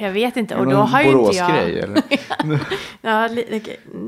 [0.00, 0.56] Jag vet inte.
[0.56, 1.48] Och det då har ju inte jag...
[1.48, 2.02] Boråsgrej, eller?
[3.00, 3.28] Ja,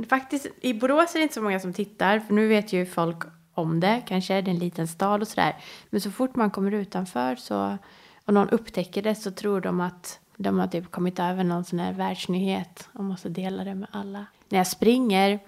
[0.08, 2.18] faktiskt i Borås är det inte så många som tittar.
[2.20, 3.22] För nu vet ju folk
[3.54, 4.02] om det.
[4.06, 5.56] Kanske det är en liten stad och sådär.
[5.90, 7.78] Men så fort man kommer utanför så,
[8.24, 11.78] och någon upptäcker det så tror de att de har typ kommit över någon sån
[11.78, 14.26] här världsnyhet och måste dela det med alla.
[14.48, 15.38] När jag springer,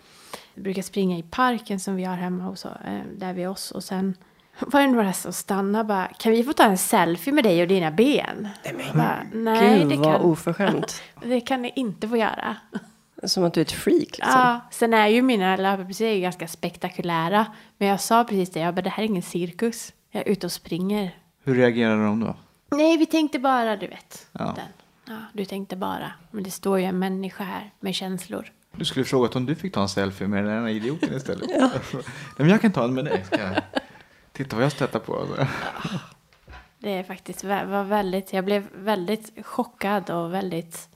[0.61, 3.71] brukar springa i parken som vi har hemma hos, eh, där vid oss.
[3.71, 4.15] Och sen
[4.61, 7.69] var det några som stannade bara, kan vi få ta en selfie med dig och
[7.69, 8.49] dina ben?
[8.65, 11.03] Nej, men, bara, nej Gud det, vad kan, oförskämt.
[11.23, 12.57] det kan ni inte få göra.
[13.23, 14.33] Som att du är ett freak liksom.
[14.33, 17.47] Ja, sen är ju mina löparpriser ganska spektakulära.
[17.79, 19.93] Men jag sa precis det, jag bara, det här är ingen cirkus.
[20.11, 21.15] Jag är ute och springer.
[21.45, 22.37] Hur reagerar de då?
[22.71, 24.29] Nej, vi tänkte bara, du vet.
[24.33, 24.45] Ja.
[24.57, 24.67] Den.
[25.07, 26.13] Ja, du tänkte bara.
[26.31, 28.53] Men det står ju en människa här med känslor.
[28.77, 31.49] Du skulle frågat om du fick ta en selfie med den här idioten istället.
[31.61, 31.71] Nej,
[32.37, 33.25] men jag kan ta en med dig.
[33.25, 33.63] Ska jag...
[34.33, 35.27] Titta vad jag stöter på.
[36.79, 40.89] Det är faktiskt var väldigt, jag blev väldigt chockad och väldigt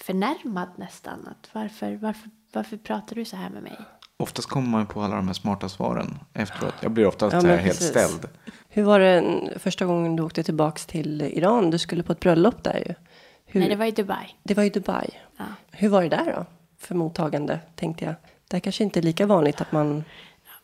[0.00, 1.28] förnärmad nästan.
[1.30, 3.78] Att varför, varför, varför pratar du så här med mig?
[4.16, 6.74] Oftast kommer man på alla de här smarta svaren efteråt.
[6.80, 7.88] Jag blir oftast Ja, helt precis.
[7.88, 8.28] ställd.
[8.68, 9.24] Hur var det
[9.58, 11.70] första gången du åkte tillbaks till Iran?
[11.70, 12.94] Du skulle på ett bröllop där ju.
[13.44, 14.36] Hur, Nej, det var i Dubai.
[14.42, 15.10] det var i Dubai.
[15.36, 15.44] Ja.
[15.70, 16.46] Hur var det där då?
[16.82, 18.14] För mottagande, tänkte jag.
[18.48, 20.04] Det kanske inte är lika vanligt att man...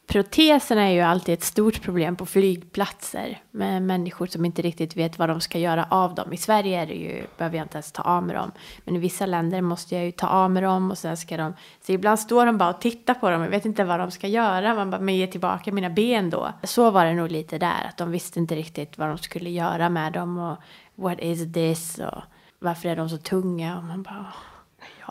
[0.06, 5.18] Proteserna är ju alltid ett stort problem på flygplatser med människor som inte riktigt vet
[5.18, 6.32] vad de ska göra av dem.
[6.32, 8.52] I Sverige är det ju, behöver jag inte ens ta av med dem.
[8.84, 11.54] Men i vissa länder måste jag ju ta av med dem och sen ska de...
[11.86, 14.26] Så ibland står de bara och tittar på dem Jag vet inte vad de ska
[14.26, 14.74] göra.
[14.74, 16.52] Man bara, men ge tillbaka mina ben då.
[16.62, 19.88] Så var det nog lite där, att de visste inte riktigt vad de skulle göra
[19.88, 20.56] med dem och
[20.94, 22.22] what is this och
[22.58, 24.26] varför är de så tunga och man bara,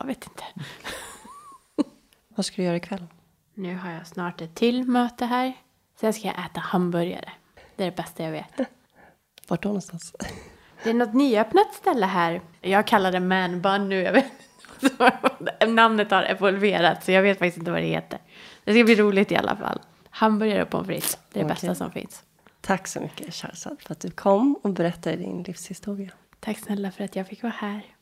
[0.01, 0.43] jag vet inte.
[2.35, 3.07] Vad ska du göra ikväll?
[3.53, 5.53] Nu har jag snart ett till möte här.
[5.99, 7.29] Sen ska jag äta hamburgare.
[7.75, 8.59] Det är det bästa jag vet.
[9.47, 10.15] Vart då någonstans?
[10.83, 12.41] Det är något nyöppnat ställe här.
[12.61, 14.01] Jag kallar det man bun nu.
[14.01, 14.31] Jag vet.
[15.67, 18.19] Namnet har evolverat så jag vet faktiskt inte vad det heter.
[18.63, 19.79] Det ska bli roligt i alla fall.
[20.09, 21.17] Hamburgare och pommes frites.
[21.31, 21.67] Det är det Okej.
[21.67, 22.23] bästa som finns.
[22.61, 26.11] Tack så mycket Sharzad för att du kom och berättade din livshistoria.
[26.39, 27.96] Tack snälla för att jag fick vara här.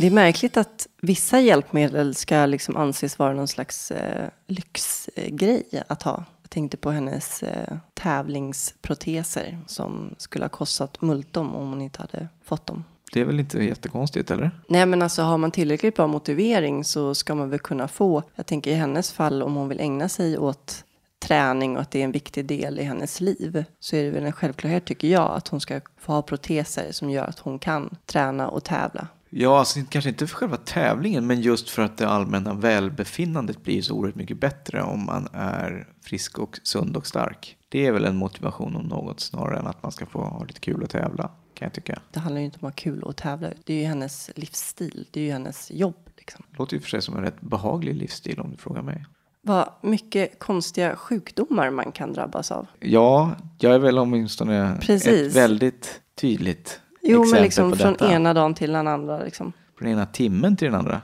[0.00, 6.02] Det är märkligt att vissa hjälpmedel ska liksom anses vara någon slags eh, lyxgrej att
[6.02, 6.24] ha.
[6.42, 12.28] Jag tänkte på hennes eh, tävlingsproteser som skulle ha kostat multum om hon inte hade
[12.44, 12.84] fått dem.
[13.12, 14.50] Det är väl inte jättekonstigt, eller?
[14.68, 18.22] Nej men alltså har man tillräckligt bra motivering så ska man väl kunna få.
[18.34, 20.84] Jag tänker i hennes fall om hon vill ägna sig åt
[21.20, 24.24] träning och att det är en viktig del i hennes liv så är det väl
[24.24, 27.96] en självklarhet tycker jag att hon ska få ha proteser som gör att hon kan
[28.06, 29.08] träna och tävla.
[29.32, 33.82] Ja, alltså kanske inte för själva tävlingen, men just för att det allmänna välbefinnandet blir
[33.82, 37.56] så oerhört mycket bättre om man är frisk och sund och stark.
[37.68, 40.60] Det är väl en motivation om något snarare än att man ska få ha lite
[40.60, 41.30] kul och tävla,
[41.60, 41.98] kan jag tycka.
[42.12, 43.48] Det handlar ju inte om att ha kul och tävla.
[43.64, 45.06] Det är ju hennes livsstil.
[45.10, 45.96] Det är ju hennes jobb.
[46.16, 46.44] Liksom.
[46.58, 49.04] Låter ju för sig som en rätt behaglig livsstil om du frågar mig.
[49.42, 52.66] Vad mycket konstiga sjukdomar man kan drabbas av.
[52.80, 55.06] Ja, jag är väl åtminstone Precis.
[55.06, 58.12] ett väldigt tydligt Jo, exempel men liksom på från detta.
[58.12, 59.22] ena dagen till den andra.
[59.24, 59.52] Liksom.
[59.78, 61.00] Från ena timmen till den andra,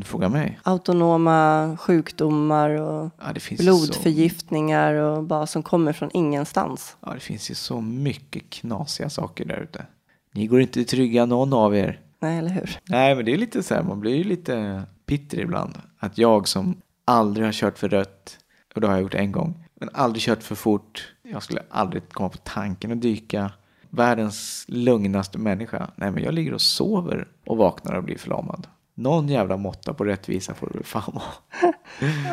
[0.00, 0.58] du frågar mig.
[0.62, 6.96] Autonoma sjukdomar och Ja, ju så, blodförgiftningar och bara som kommer från ingenstans.
[7.00, 9.86] ja, det finns ju så mycket knasiga saker där ute.
[10.34, 12.00] Ni går inte trygga någon av er.
[12.20, 12.78] Nej, eller hur?
[12.88, 15.78] Nej, men det är lite så här, man blir ju lite bitter ibland.
[15.98, 18.38] Att jag som aldrig har kört för rött,
[18.74, 21.12] och det har jag gjort en gång, men aldrig kört för fort.
[21.22, 23.50] Jag skulle aldrig komma på tanken att dyka.
[23.90, 25.90] Världens lugnaste människa.
[25.96, 28.66] Nej, men jag ligger och sover och vaknar och blir förlamad.
[28.94, 31.72] Någon jävla måtta på rättvisa får du väl fan vara.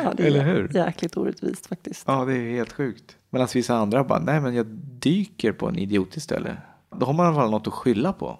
[0.04, 0.70] Ja, det är Eller hur?
[0.74, 2.04] jäkligt orättvist faktiskt.
[2.06, 3.16] Ja, det är helt sjukt.
[3.30, 4.66] Medan vissa andra bara, nej men jag
[5.00, 6.56] dyker på en idiot istället.
[6.96, 8.38] Då har man i alla fall något att skylla på.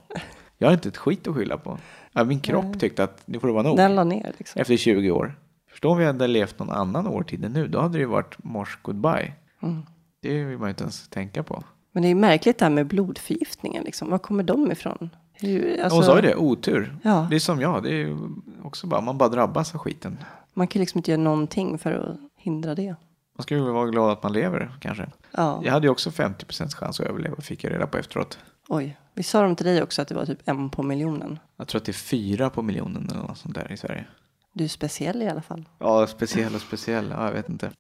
[0.59, 1.79] Jag har inte ett skit att skylla på.
[2.27, 3.77] Min kropp tyckte att nu får det vara nog.
[3.77, 4.61] Den la ner liksom.
[4.61, 5.39] Efter 20 år.
[5.71, 7.69] Förstå om vi hade levt någon annan årtid än nu.
[7.69, 9.33] Då hade det ju varit mors goodbye.
[9.63, 9.83] Mm.
[10.23, 11.65] Det vill man ju inte ens tänka på.
[11.93, 13.85] Men det är märkligt det här med blodförgiftningen.
[13.85, 14.11] Liksom.
[14.11, 15.11] Var kommer de ifrån?
[15.43, 16.97] Alltså, Hon sa ju det, otur.
[17.03, 17.27] Ja.
[17.31, 18.19] Det är som jag, det är
[18.63, 20.19] också bara, man bara drabbas av skiten.
[20.55, 22.95] Man kan liksom inte göra någonting för att hindra det.
[23.37, 25.07] Man ska ju vara glad att man lever kanske.
[25.31, 25.61] Ja.
[25.65, 28.39] Jag hade ju också 50% chans att överleva fick jag reda på efteråt.
[28.69, 31.39] Oj, vi sa de till dig också att det var typ en på miljonen.
[31.57, 34.07] Jag tror att det är fyra på miljonen eller något sånt där i Sverige.
[34.53, 35.69] Du är speciell i alla fall.
[35.79, 37.15] Ja, speciell och speciell.
[37.17, 37.71] Ja, jag vet inte.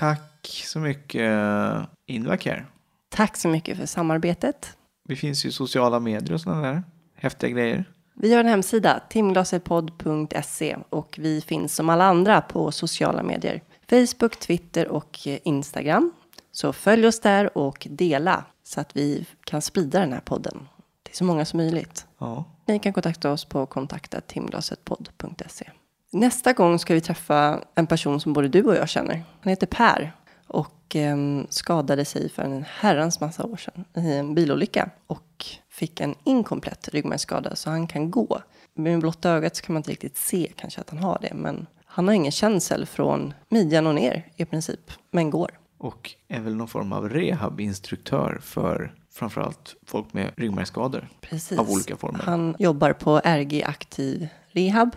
[0.00, 1.30] Tack så mycket
[2.06, 2.66] Invacare.
[3.08, 4.76] Tack så mycket för samarbetet.
[5.08, 6.82] Vi finns ju sociala medier och sådana där
[7.14, 7.84] häftiga grejer.
[8.14, 13.62] Vi har en hemsida, timglasetpodd.se och vi finns som alla andra på sociala medier.
[13.90, 16.12] Facebook, Twitter och eh, Instagram.
[16.52, 20.68] Så följ oss där och dela så att vi kan sprida den här podden
[21.02, 22.06] till så många som möjligt.
[22.18, 22.44] Ja.
[22.66, 25.70] Ni kan kontakta oss på kontakta.timglasetpodd.se.
[26.12, 29.22] Nästa gång ska vi träffa en person som både du och jag känner.
[29.40, 30.12] Han heter Per
[30.46, 31.16] och eh,
[31.48, 36.88] skadade sig för en herrans massa år sedan i en bilolycka och fick en inkomplett
[36.88, 38.40] ryggmärgsskada så han kan gå.
[38.74, 41.66] Med blotta ögat så kan man inte riktigt se kanske att han har det, men
[41.84, 45.50] han har ingen känsel från midjan och ner i princip, men går.
[45.78, 51.08] Och är väl någon form av rehabinstruktör för framförallt folk med ryggmärgsskador.
[51.58, 52.18] Av olika former.
[52.18, 54.90] Han jobbar på RG Aktiv Rehab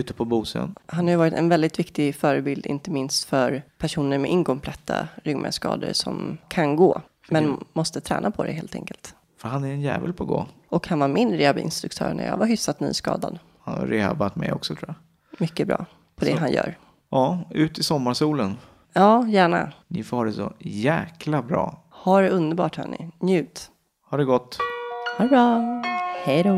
[0.00, 0.74] Ute på Bosön.
[0.86, 5.92] Han har ju varit en väldigt viktig förebild, inte minst för personer med inkompletta ryggmärgsskador
[5.92, 9.14] som kan gå, men måste träna på det helt enkelt.
[9.40, 10.46] För han är en jävel på att gå.
[10.68, 13.38] Och han var min rehabinstruktör när jag var hyfsat nyskadad.
[13.60, 14.96] Han har rehabat mig också tror jag.
[15.40, 15.86] Mycket bra
[16.16, 16.38] på det Så.
[16.38, 16.78] han gör.
[17.10, 18.56] Ja, ut i sommarsolen.
[18.92, 19.72] Ja, gärna.
[19.88, 21.84] Ni får ha det så jäkla bra.
[21.90, 23.10] Ha det underbart hörni.
[23.20, 23.70] Njut.
[24.10, 24.58] Ha det gott.
[25.18, 25.82] Ha det bra.
[26.24, 26.56] Hej då.